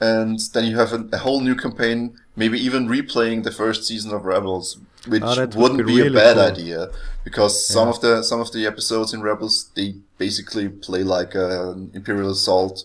[0.00, 4.12] and then you have a, a whole new campaign, maybe even replaying the first season
[4.12, 4.76] of Rebels,
[5.08, 6.44] which Oh, that would wouldn't be be, a bad cool.
[6.52, 6.88] idea
[7.24, 11.90] because some of the some of the episodes in Rebels they basically play like an
[11.94, 12.84] Imperial Assault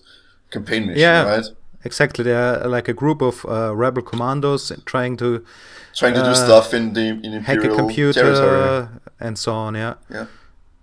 [0.50, 1.24] campaign mission, Yeah.
[1.24, 1.46] right?
[1.84, 5.44] Exactly, they're like a group of uh, rebel commandos trying to
[5.96, 8.88] Trying to do Uh, stuff in the in hack a Imperial computer territory.
[9.20, 9.76] and so on.
[9.76, 10.26] Yeah, Yeah,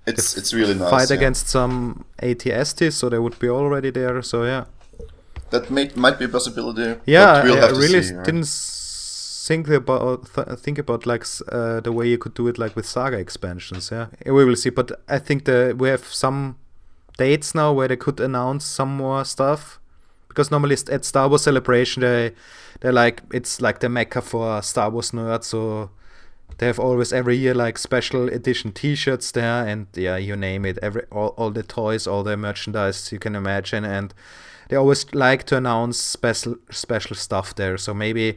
[0.06, 0.90] it's it's really nice.
[0.90, 1.16] fight yeah.
[1.16, 4.22] against some ATSTs, so they would be already there.
[4.22, 4.64] So yeah,
[5.50, 7.00] that may, might be a possibility.
[7.06, 11.80] yeah, we'll I, I really see, didn't s- think about th- think about like uh,
[11.80, 13.90] the way you could do it like with saga expansions.
[13.92, 14.70] Yeah, we will see.
[14.70, 16.56] But I think the we have some
[17.18, 19.78] dates now where they could announce some more stuff
[20.36, 22.32] because normally at Star Wars Celebration they
[22.80, 25.44] they're like it's like the mecca for Star Wars nerds.
[25.44, 25.90] So
[26.58, 30.78] they have always every year like special edition T-shirts there, and yeah, you name it,
[30.82, 34.12] every all, all the toys, all the merchandise you can imagine, and
[34.68, 37.78] they always like to announce special special stuff there.
[37.78, 38.36] So maybe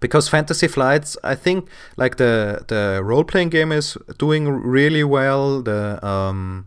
[0.00, 5.62] because Fantasy Flights, I think like the the role playing game is doing really well.
[5.62, 6.66] The um,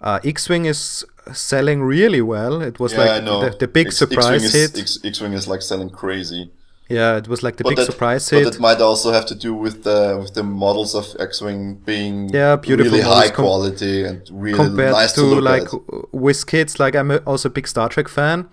[0.00, 2.62] uh, X-wing is selling really well.
[2.62, 4.74] It was yeah, like the, the big X- surprise X-Wing hit.
[4.74, 6.50] Is, X, X-wing is like selling crazy.
[6.88, 8.52] yeah, it was like the but big that, surprise but hit.
[8.52, 12.56] that might also have to do with the with the models of X-wing being Yeah,
[12.56, 15.70] beautiful really high com- quality and really compared nice to, to, like at.
[16.12, 16.78] WizKids.
[16.78, 18.48] Like I'm also a big Star Trek fan,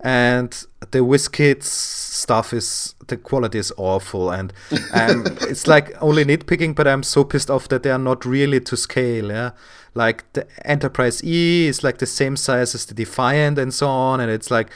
[0.00, 0.50] and
[0.90, 4.52] the WizKids stuff is the quality is awful, and
[4.92, 6.74] um, it's like only nitpicking.
[6.74, 9.30] But I'm so pissed off that they are not really to scale.
[9.30, 9.50] Yeah,
[9.96, 14.20] like the Enterprise E is like the same size as the Defiant and so on,
[14.20, 14.70] and it's like.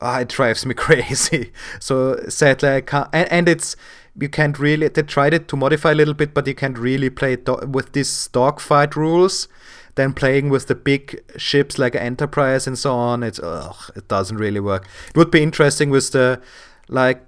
[0.00, 1.52] ah, it drives me crazy.
[1.80, 3.08] So sadly, I can't.
[3.14, 3.76] And, and it's
[4.20, 4.88] you can't really.
[4.88, 7.92] They tried it to modify a little bit, but you can't really play do- with
[7.92, 9.48] these dogfight rules.
[9.94, 14.36] Then playing with the big ships like Enterprise and so on, it's ugh, it doesn't
[14.36, 14.86] really work.
[15.08, 16.42] It would be interesting with the
[16.88, 17.24] like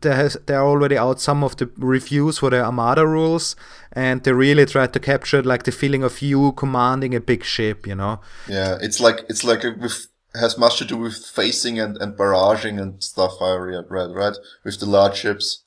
[0.00, 3.56] there has there are already out some of the reviews for the Armada rules,
[3.92, 7.86] and they really tried to capture like the feeling of you commanding a big ship.
[7.86, 11.96] You know, Yeah, it's like it's like with has much to do with facing and,
[11.98, 13.40] and barraging and stuff.
[13.40, 15.62] I read, read right with the large ships.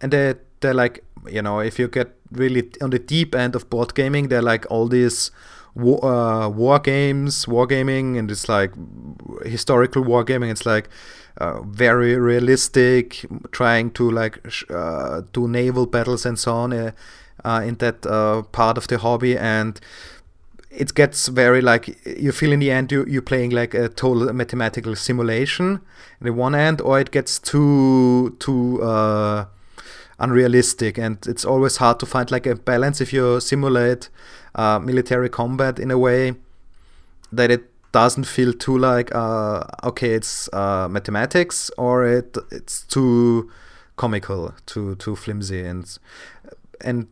[0.00, 3.68] and they they're like you know if you get really on the deep end of
[3.70, 5.30] board gaming they're like all these
[5.74, 8.72] war, uh, war games wargaming and it's like
[9.44, 10.88] historical wargaming it's like
[11.38, 16.92] uh, very realistic trying to like uh, do naval battles and so on uh,
[17.44, 18.02] uh, in that
[18.52, 19.36] part of the hobby.
[19.36, 19.78] And
[20.70, 24.32] it gets very like you feel in the end you, you're playing like a total
[24.32, 25.80] mathematical simulation
[26.20, 29.44] in the one end or it gets too too uh,
[30.18, 30.98] unrealistic.
[30.98, 34.08] And it's always hard to find like a balance if you simulate
[34.54, 36.34] uh, military combat in a way
[37.30, 43.50] that it doesn't feel too like uh, okay it's uh, mathematics or it it's too
[43.96, 45.98] comical too too flimsy and
[46.82, 47.06] and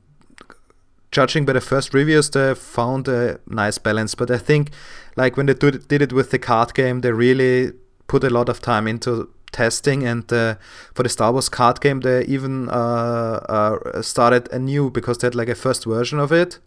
[1.14, 4.14] judging by the first reviews, they found a nice balance.
[4.16, 4.70] But I think,
[5.16, 7.72] like when they did, did it with the card game, they really
[8.08, 10.04] put a lot of time into testing.
[10.04, 10.56] And uh,
[10.92, 15.36] for the Star Wars card game, they even uh, uh, started anew because they had
[15.36, 16.58] like a first version of it,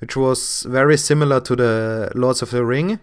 [0.00, 3.00] which was very similar to the Lords of the Ring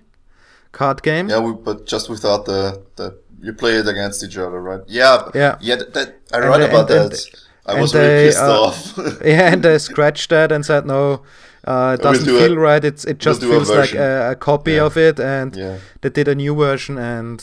[0.79, 1.25] card game.
[1.29, 2.61] Yeah, we, but just without the
[2.97, 3.05] the
[3.45, 4.81] you play it against each other, right?
[4.87, 5.55] Yeah, Yeah.
[5.67, 5.75] yeah.
[5.79, 7.13] That, that I And read they- about and- that.
[7.13, 8.79] and- I was really they, pissed uh, off.
[9.33, 11.01] yeah, and they scratched that and said no,
[11.71, 12.83] uh, it We'll doesn't a- feel right.
[12.89, 14.85] It's it just do a feels like a, a copy Yeah.
[14.87, 15.77] of it, and yeah.
[16.01, 17.39] they did a new version and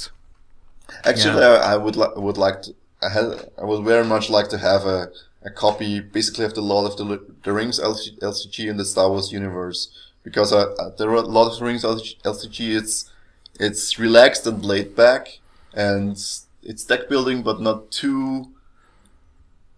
[1.05, 2.71] Actually, I, I would li- would like to.
[3.03, 3.25] I had.
[3.61, 5.09] I would very much like to have a,
[5.45, 7.05] a copy, basically, of the Lord of the,
[7.45, 9.89] the Rings LCG in the Star Wars universe,
[10.23, 13.11] because uh, uh, the Ro- Lord of Rings LCG it's
[13.61, 15.39] it's relaxed and laid back,
[15.75, 16.13] and
[16.63, 18.49] it's deck building, but not too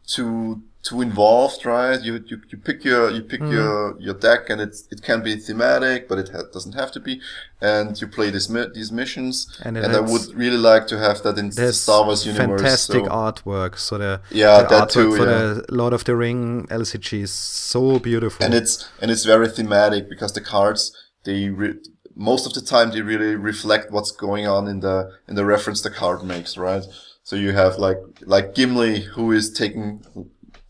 [0.07, 2.01] too too involved, right?
[2.03, 3.51] You you, you pick your you pick mm.
[3.51, 7.01] your your deck, and it's it can be thematic, but it ha- doesn't have to
[7.01, 7.21] be,
[7.61, 11.23] and you play this mi- these missions, And and, I would really like to have
[11.23, 12.61] that in the Star Wars universe.
[12.61, 13.79] fantastic so- artwork.
[13.79, 15.55] So the Yeah, the that too, for yeah.
[15.55, 18.45] the Lord of the Ring LCG is so beautiful.
[18.45, 20.93] and it's and it's very thematic because the cards
[21.25, 21.81] they re-
[22.15, 25.83] most of the time they really reflect what's going on in the in the reference
[25.83, 26.85] the card makes right
[27.23, 30.05] so you have like like gimli who is taking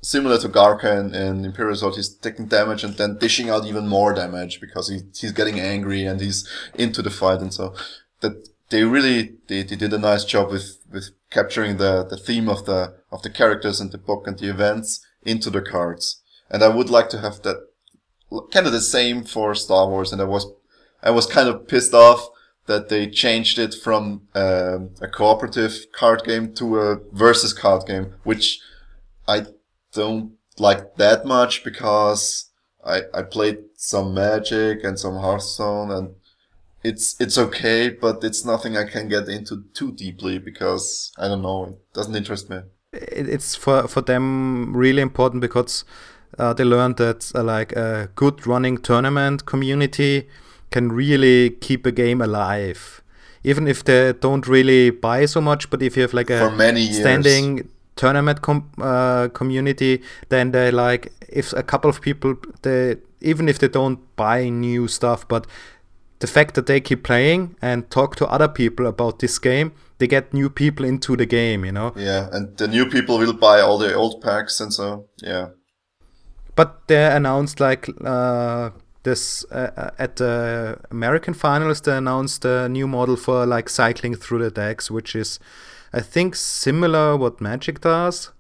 [0.05, 3.89] similar to Gaarkhan and, in Imperial Assault, he's taking damage and then dishing out even
[3.89, 7.41] more damage because he, he's getting angry and he's into the fight.
[7.41, 7.75] And so
[8.21, 12.49] that they really, they, they did a nice job with, with capturing the, the theme
[12.49, 16.23] of the, of the characters and the book and the events into the cards.
[16.51, 17.67] And I would like to have that
[18.53, 20.13] kind of the same for Star Wars.
[20.13, 20.47] And I was,
[21.05, 22.29] I was kind of pissed off
[22.67, 28.15] that they changed it from um, a cooperative card game to a versus card game,
[28.25, 28.59] which
[29.29, 29.47] I
[29.93, 32.51] don't like that much because
[32.85, 36.15] I I played some Magic and some Hearthstone and
[36.83, 41.43] it's it's okay, but it's nothing I can get into too deeply because I don't
[41.43, 42.61] know, it doesn't interest me.
[42.93, 45.85] It's for for them really important because
[46.39, 50.29] uh, they learned that uh, like a good running tournament community
[50.75, 53.01] can really keep a game alive.
[53.45, 56.41] Even if they don't really buy so much, but if you have like a
[56.93, 63.49] standing tournament com- uh, community, then they like if a couple of people they even
[63.49, 65.47] if they don't buy new stuff, but
[66.19, 70.07] the fact that they keep playing and talk to other people about this game, they
[70.07, 71.93] get new people into the game, you know.
[71.97, 75.49] Yeah, and the new people will buy all the old packs, and so yeah.
[76.57, 78.71] But they announced like uh,
[79.05, 84.17] this uh, uh, at the American finals they announced a new model for like cycling
[84.17, 85.39] through the decks, which is
[85.93, 88.33] I think similar what Magic does.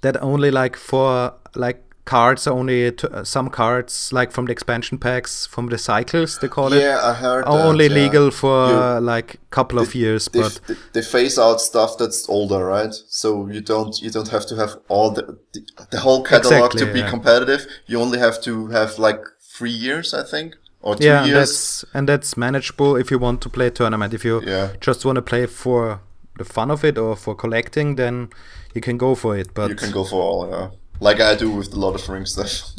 [0.00, 4.98] That only like for like cards only t- uh, some cards like from the expansion
[4.98, 7.44] packs from the cycles they call yeah, it Yeah, I heard.
[7.44, 7.94] are only yeah.
[7.94, 11.96] legal for You- uh, like couple of years, they, but they, they phase out stuff
[11.98, 12.94] that's older, right?
[13.08, 15.22] So you don't you don't have to have all the
[15.52, 17.10] the, the whole catalog Exactly, to be yeah.
[17.10, 17.66] competitive.
[17.86, 19.20] You only have to have like
[19.58, 21.38] three years, I think, or two yeah, and years.
[21.38, 24.14] that's and that's manageable if you want to play a tournament.
[24.14, 24.40] If you
[24.80, 26.00] just want to play for
[26.38, 28.30] the fun of it or for collecting, then
[28.74, 29.52] you can go for it.
[29.54, 30.68] But you can go for all, yeah.
[31.02, 32.70] Like I do with the Lord of the Rings stuff.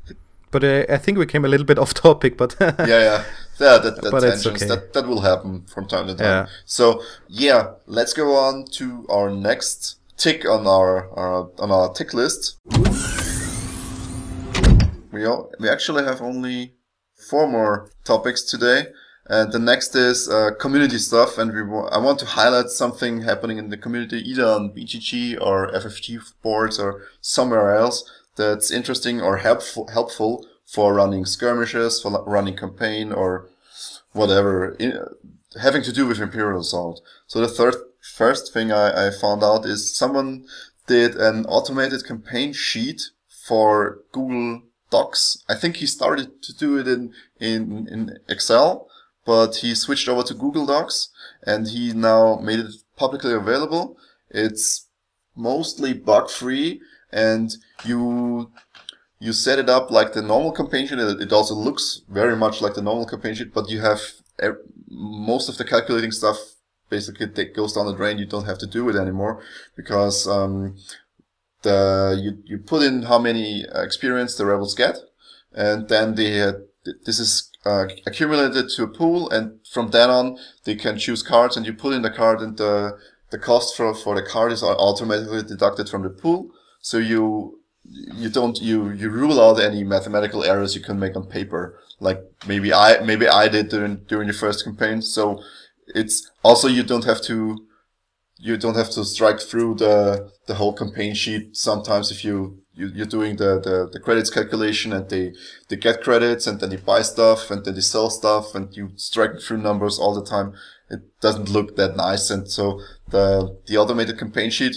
[0.50, 2.38] but uh, I think we came a little bit off topic.
[2.38, 3.24] But yeah, yeah,
[3.60, 3.78] yeah.
[3.78, 4.66] That that okay.
[4.66, 6.26] that that will happen from time to time.
[6.26, 6.46] Yeah.
[6.64, 12.14] So yeah, let's go on to our next tick on our, our on our tick
[12.14, 12.56] list.
[15.12, 16.72] We all, we actually have only
[17.28, 18.86] four more topics today.
[19.28, 23.22] And the next is uh, community stuff, and we wa- I want to highlight something
[23.22, 29.20] happening in the community, either on BGG or FFG boards or somewhere else that's interesting
[29.20, 33.48] or helpful helpful for running skirmishes, for running campaign, or
[34.12, 34.98] whatever in,
[35.60, 37.00] having to do with Imperial Assault.
[37.26, 40.46] So the third first thing I, I found out is someone
[40.86, 45.44] did an automated campaign sheet for Google Docs.
[45.48, 48.88] I think he started to do it in, in, in Excel,
[49.26, 51.10] but he switched over to Google Docs
[51.42, 53.98] and he now made it publicly available.
[54.30, 54.86] It's
[55.34, 56.80] mostly bug free
[57.12, 57.54] and
[57.84, 58.50] you
[59.18, 60.98] you set it up like the normal campaign sheet.
[60.98, 64.00] It also looks very much like the normal campaign sheet, but you have
[64.88, 66.38] most of the calculating stuff
[66.88, 68.18] basically goes down the drain.
[68.18, 69.42] You don't have to do it anymore
[69.74, 70.76] because um,
[71.62, 74.96] the you, you put in how many uh, experience the rebels get,
[75.52, 76.52] and then they uh,
[77.04, 81.56] this is uh, accumulated to a pool, and from then on they can choose cards,
[81.56, 82.98] and you put in the card, and the
[83.30, 86.50] the cost for for the card is automatically deducted from the pool.
[86.80, 87.60] So you
[88.22, 92.20] you don't you you rule out any mathematical errors you can make on paper like
[92.44, 95.40] maybe i maybe i did during during the first campaign so
[95.94, 97.64] it's also you don't have to
[98.38, 102.88] you don't have to strike through the the whole campaign sheet sometimes if you, you
[102.94, 105.32] you're doing the, the the credits calculation and they
[105.68, 108.92] they get credits and then they buy stuff and then they sell stuff and you
[108.96, 110.52] strike through numbers all the time
[110.90, 114.76] it doesn't look that nice and so the the automated campaign sheet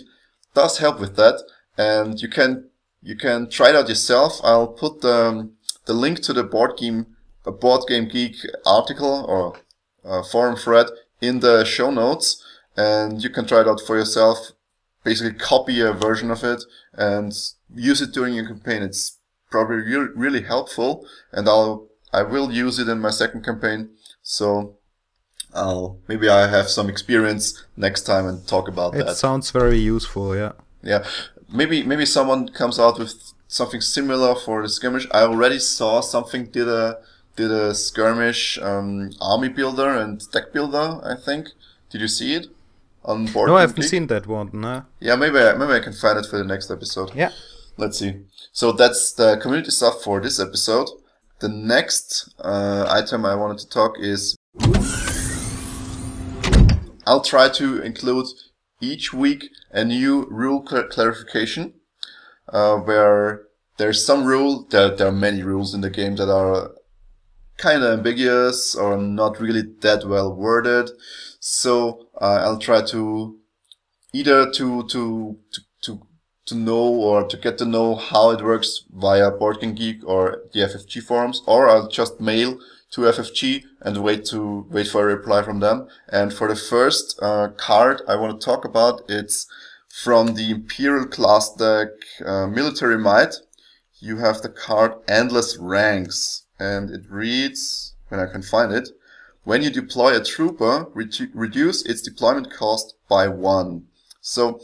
[0.53, 1.41] does help with that
[1.77, 2.69] and you can
[3.01, 4.39] you can try it out yourself.
[4.43, 5.49] I'll put the,
[5.85, 8.35] the link to the board game, a board game geek
[8.65, 9.59] article or
[10.03, 10.87] uh, forum thread
[11.21, 12.43] in the show notes,
[12.75, 14.51] and you can try it out for yourself.
[15.03, 17.33] Basically, copy a version of it and
[17.75, 18.81] use it during your campaign.
[18.81, 19.17] It's
[19.49, 23.89] probably re- really helpful, and I'll I will use it in my second campaign.
[24.21, 24.75] So
[25.53, 29.15] I'll maybe I have some experience next time and talk about it that.
[29.15, 30.35] sounds very useful.
[30.35, 30.53] Yeah.
[30.81, 31.05] Yeah,
[31.51, 35.07] maybe maybe someone comes out with something similar for the skirmish.
[35.11, 36.99] I already saw something did a
[37.35, 40.99] did a skirmish um, army builder and deck builder.
[41.03, 41.49] I think.
[41.89, 42.47] Did you see it
[43.03, 43.49] on board?
[43.49, 44.51] No, I haven't seen that one.
[44.53, 44.85] No.
[44.99, 47.13] Yeah, maybe maybe I can find it for the next episode.
[47.15, 47.31] Yeah.
[47.79, 48.25] Let's see.
[48.51, 50.89] So that's the community stuff for this episode.
[51.39, 54.35] The next uh, item I wanted to talk is
[57.07, 58.27] I'll try to include
[58.81, 61.75] each week a new rule cl- clarification
[62.49, 63.43] uh, where
[63.77, 64.67] there's some rule.
[64.69, 66.71] There, there are many rules in the game that are
[67.55, 70.89] kind of ambiguous or not really that well worded.
[71.39, 73.37] So uh, I'll try to
[74.11, 75.61] either to, to to
[76.49, 80.59] to know or to get to know how it works via Board Geek or the
[80.59, 82.59] FFG forums, or I'll just mail
[82.91, 85.87] to FFG and wait to wait for a reply from them.
[86.09, 89.47] And for the first uh, card I want to talk about, it's
[89.87, 91.89] from the Imperial class deck
[92.25, 93.35] uh, Military Might.
[93.99, 98.89] You have the card Endless Ranks, and it reads, when I can find it,
[99.43, 103.85] when you deploy a trooper, re- reduce its deployment cost by one.
[104.21, 104.61] So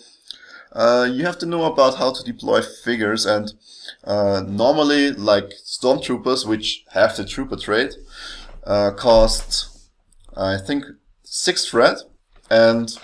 [0.75, 3.53] uh, you have to know about how to deploy figures, and
[4.03, 7.95] uh, normally, like stormtroopers, which have the trooper trait,
[8.65, 9.75] uh, cost
[10.37, 10.85] I think
[11.23, 11.99] six threat,
[12.49, 12.97] and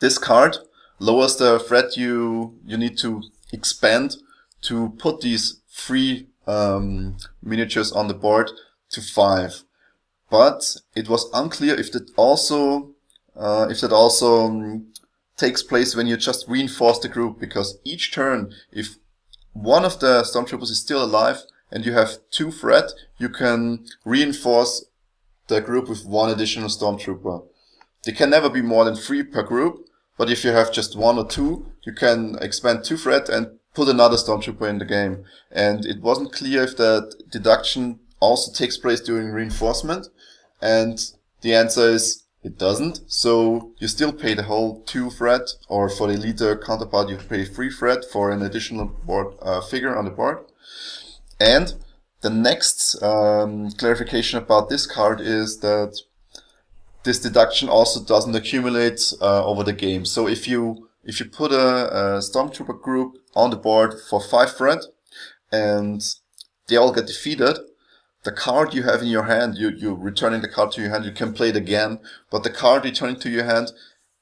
[0.00, 0.58] this card
[1.00, 3.22] lowers the threat you you need to
[3.52, 4.16] expand
[4.62, 8.50] to put these three um, miniatures on the board
[8.90, 9.62] to five.
[10.30, 12.90] But it was unclear if that also
[13.36, 14.87] uh, if that also um,
[15.38, 18.96] takes place when you just reinforce the group because each turn, if
[19.52, 24.84] one of the stormtroopers is still alive and you have two threat, you can reinforce
[25.46, 27.46] the group with one additional stormtrooper.
[28.04, 29.86] They can never be more than three per group,
[30.16, 33.88] but if you have just one or two, you can expand two threat and put
[33.88, 35.24] another stormtrooper in the game.
[35.50, 40.08] And it wasn't clear if that deduction also takes place during reinforcement.
[40.60, 40.98] And
[41.40, 43.00] the answer is it doesn't.
[43.10, 47.44] So you still pay the whole two threat, or for the elite counterpart, you pay
[47.44, 50.38] three threat for an additional board uh, figure on the board.
[51.40, 51.74] And
[52.20, 56.00] the next um, clarification about this card is that
[57.04, 60.04] this deduction also doesn't accumulate uh, over the game.
[60.04, 64.54] So if you if you put a, a stormtrooper group on the board for five
[64.54, 64.82] threat
[65.50, 66.02] and
[66.66, 67.56] they all get defeated,
[68.28, 71.06] the card you have in your hand, you, you're returning the card to your hand,
[71.06, 71.98] you can play it again,
[72.30, 73.72] but the card returning to your hand,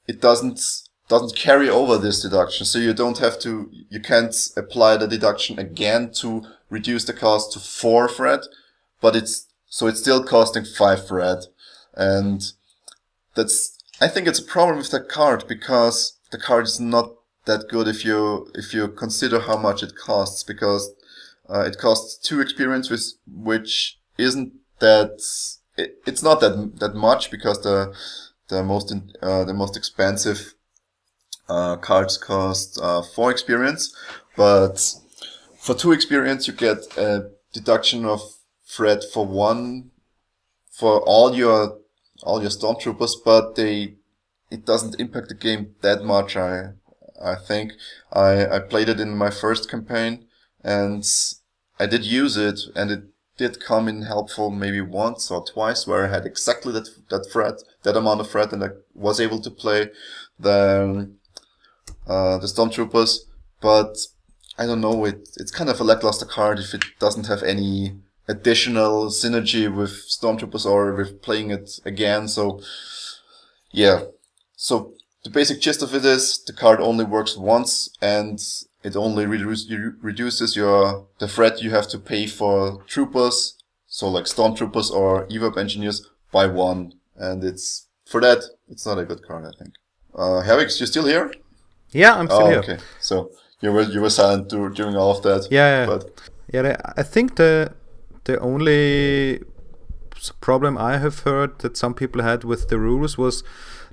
[0.07, 0.61] it doesn't,
[1.09, 2.65] doesn't carry over this deduction.
[2.65, 7.51] So you don't have to, you can't apply the deduction again to reduce the cost
[7.51, 8.43] to four threat,
[9.01, 11.43] but it's, so it's still costing five threat.
[11.93, 12.53] And
[13.35, 17.11] that's, I think it's a problem with that card because the card is not
[17.43, 20.93] that good if you, if you consider how much it costs because
[21.49, 25.21] uh, it costs two experience, with, which isn't that.
[25.77, 27.93] It, it's not that that much because the
[28.49, 30.53] the most in, uh, the most expensive
[31.49, 33.95] uh, cards cost uh, four experience,
[34.35, 34.93] but
[35.57, 38.21] for two experience you get a deduction of
[38.65, 39.91] threat for one
[40.71, 41.79] for all your
[42.23, 43.95] all your stormtroopers, but they
[44.49, 46.35] it doesn't impact the game that much.
[46.35, 46.73] I
[47.21, 47.73] I think
[48.11, 50.27] I I played it in my first campaign
[50.63, 51.03] and
[51.79, 53.03] I did use it, and it
[53.37, 57.63] did come in helpful maybe once or twice where I had exactly that that threat,
[57.83, 59.91] that amount of threat, and I was able to play
[60.39, 61.11] the
[62.07, 63.19] uh, the stormtroopers.
[63.61, 63.97] But
[64.57, 67.95] I don't know, it it's kind of a lackluster card if it doesn't have any
[68.27, 72.27] additional synergy with stormtroopers or with playing it again.
[72.27, 72.61] So
[73.71, 74.05] yeah,
[74.55, 78.39] so the basic gist of it is the card only works once and
[78.87, 79.69] it only reduce,
[80.01, 83.37] reduces your the threat you have to pay for troopers,
[83.85, 89.05] so like stormtroopers or E-Web engineers by one, and it's for that it's not a
[89.05, 89.73] good card, I think.
[90.15, 91.33] Uh, Herwig, you still here?
[91.91, 92.59] Yeah, I'm still oh, here.
[92.59, 93.31] Okay, so
[93.61, 95.47] you were you were silent during all of that.
[95.51, 95.85] Yeah, yeah.
[95.85, 96.01] but
[96.53, 96.77] yeah.
[96.95, 97.73] I think the
[98.23, 99.41] the only
[100.41, 103.43] problem I have heard that some people had with the rules was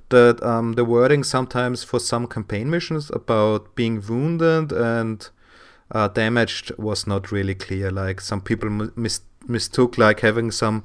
[0.09, 5.29] that um, the wording sometimes for some campaign missions about being wounded and
[5.91, 7.91] uh, damaged was not really clear.
[7.91, 10.83] Like some people mis- mistook like having some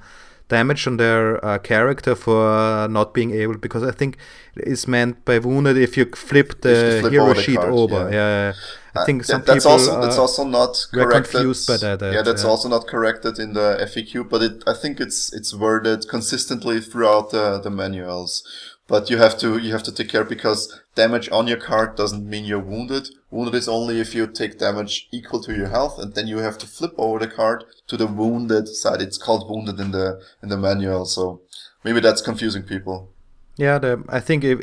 [0.49, 4.17] damage on their uh, character for not being able because I think
[4.57, 8.11] it's meant by wounded if you flip the flip hero the sheet over.
[8.11, 8.21] yeah.
[8.21, 8.53] Yeah,
[8.95, 11.33] I think Uh, some that's people also that's uh, also not corrected.
[11.33, 12.51] confused by that, that, yeah, that's yeah.
[12.51, 17.31] also not corrected in the FAQ, but it I think it's it's worded consistently throughout
[17.31, 18.43] the, the manuals.
[18.89, 20.61] But you have to you have to take care because
[20.97, 23.09] damage on your card doesn't mean you're wounded.
[23.31, 26.59] Wounded is only if you take damage equal to your health, and then you have
[26.59, 29.01] to flip over the card to the wounded side.
[29.01, 31.41] It's called wounded in the in the manual, so
[31.85, 33.09] maybe that's confusing people.
[33.57, 34.59] Yeah, the, I think if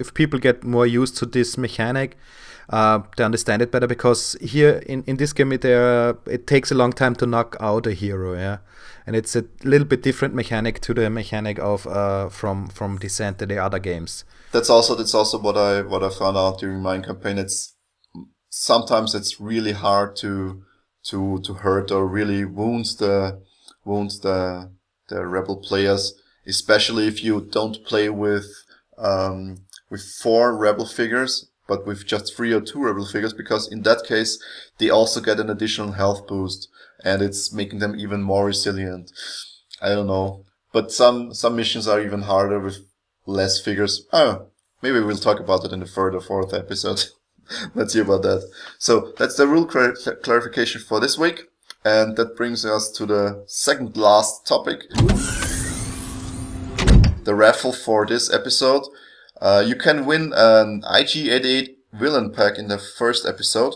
[0.00, 2.16] if people get more used to this mechanic,
[2.70, 6.70] uh, they understand it better because here in, in this game it uh, it takes
[6.70, 8.58] a long time to knock out a hero, yeah,
[9.06, 13.40] and it's a little bit different mechanic to the mechanic of uh, from from Descent
[13.40, 14.24] and the other games.
[14.52, 17.38] That's also that's also what I what I found out during my campaign.
[17.38, 17.74] It's
[18.50, 20.62] sometimes it's really hard to
[21.04, 23.40] to to hurt or really wounds the
[23.84, 24.70] wounds the
[25.08, 28.46] the rebel players, especially if you don't play with
[28.98, 33.82] um, with four rebel figures, but with just three or two rebel figures, because in
[33.82, 34.42] that case
[34.78, 36.68] they also get an additional health boost,
[37.04, 39.12] and it's making them even more resilient.
[39.80, 42.78] I don't know, but some some missions are even harder with
[43.26, 44.06] less figures.
[44.12, 44.46] Oh,
[44.82, 47.04] maybe we'll talk about it in the third or fourth episode.
[47.74, 48.50] Let's hear about that.
[48.78, 51.44] So that's the rule clar- clarification for this week.
[51.84, 54.82] And that brings us to the second last topic.
[57.24, 58.82] The raffle for this episode.
[59.40, 63.74] Uh, you can win an IG88 villain pack in the first episode.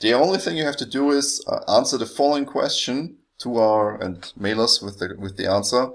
[0.00, 4.00] The only thing you have to do is uh, answer the following question to our
[4.00, 5.88] and mail us with the with the answer.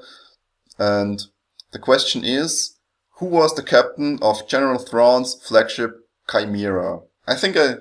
[0.77, 1.23] And
[1.71, 2.77] the question is,
[3.17, 6.01] who was the captain of General Thrawn's flagship
[6.31, 7.01] Chimera.
[7.27, 7.75] I think I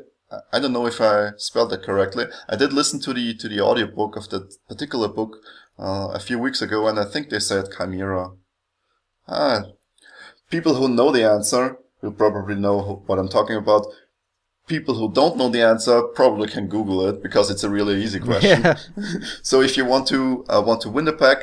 [0.52, 2.26] I don't know if I spelled that correctly.
[2.48, 5.36] I did listen to the to the audiobook of that particular book
[5.78, 8.32] uh, a few weeks ago, and I think they said Chimera.
[9.28, 9.64] Ah,
[10.50, 13.86] people who know the answer will probably know what I'm talking about.
[14.66, 18.20] People who don't know the answer probably can Google it because it's a really easy
[18.28, 18.62] question.
[18.62, 18.76] Yeah.
[19.42, 21.38] so if you want to uh, want to win the pack,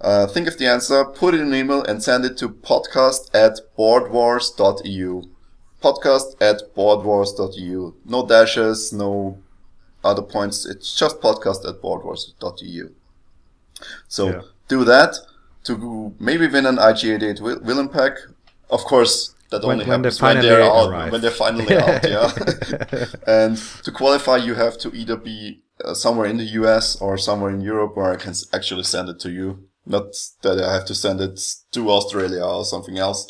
[0.00, 3.34] uh, think of the answer, put it in an email, and send it to podcast
[3.34, 5.22] at boardwars.eu
[5.82, 7.94] podcast at boardwars.eu.
[8.04, 9.38] No dashes, no
[10.04, 10.66] other points.
[10.66, 12.90] It's just podcast at boardwars.eu.
[14.08, 14.40] So yeah.
[14.68, 15.16] do that
[15.64, 18.12] to maybe win an IG88 villain pack.
[18.70, 21.12] Of course, that when, only when happens when they're out, arrive.
[21.12, 22.04] when they're finally out.
[22.08, 22.30] Yeah.
[23.26, 27.50] and to qualify, you have to either be uh, somewhere in the US or somewhere
[27.50, 29.68] in Europe where I can actually send it to you.
[29.86, 31.40] Not that I have to send it
[31.72, 33.26] to Australia or something else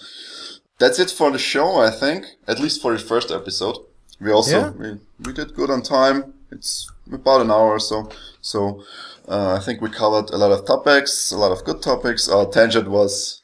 [0.79, 2.25] that's it for the show, I think.
[2.47, 3.77] At least for the first episode.
[4.21, 4.71] We also yeah.
[4.71, 6.35] we, we did good on time.
[6.51, 8.11] It's about an hour or so.
[8.41, 8.83] So
[9.29, 12.29] uh, I think we covered a lot of topics, a lot of good topics.
[12.29, 13.43] Our tangent was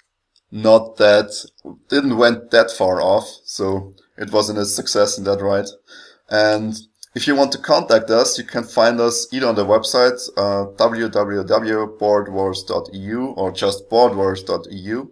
[0.55, 1.45] not that
[1.89, 5.69] didn't went that far off, so it wasn't a success in that right.
[6.31, 6.79] And
[7.17, 10.67] if you want to contact us, you can find us either on the website uh,
[10.77, 15.09] www.boardwars.eu or just boardwars.eu.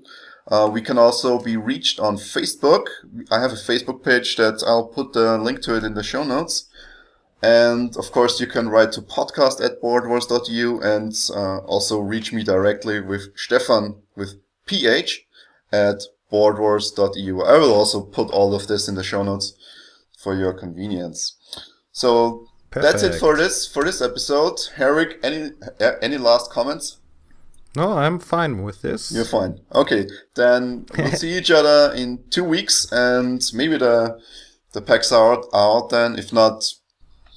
[0.46, 2.86] Uh, we can also be reached on Facebook.
[3.30, 6.22] I have a Facebook page that I'll put the link to it in the show
[6.22, 6.68] notes.
[7.42, 12.44] And of course, you can write to podcast at boardwars.eu and uh, also reach me
[12.44, 14.36] directly with Stephan with
[14.66, 15.26] ph
[15.72, 17.40] at boardwars.eu.
[17.42, 19.54] I will also put all of this in the show notes
[20.18, 21.36] for your convenience.
[21.92, 22.92] So Perfect.
[22.92, 24.56] that's it for this for this episode.
[24.76, 25.50] Herwig, any
[26.00, 26.98] any last comments?
[27.74, 29.12] No, I'm fine with this.
[29.12, 29.60] You're fine.
[29.74, 34.18] Okay, then we'll see each other in two weeks, and maybe the
[34.72, 36.18] the packs are out, out then.
[36.18, 36.64] If not,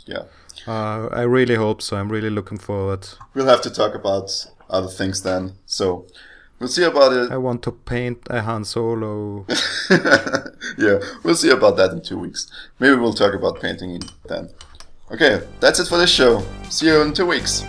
[0.05, 0.23] yeah.
[0.67, 1.97] Uh, I really hope so.
[1.97, 3.07] I'm really looking forward.
[3.33, 4.31] We'll have to talk about
[4.69, 5.53] other things then.
[5.65, 6.07] So
[6.59, 7.31] we'll see about it.
[7.31, 9.45] I want to paint a Han Solo.
[10.77, 12.51] yeah, we'll see about that in two weeks.
[12.79, 14.49] Maybe we'll talk about painting then.
[15.11, 16.43] Okay, that's it for this show.
[16.69, 17.63] See you in two weeks.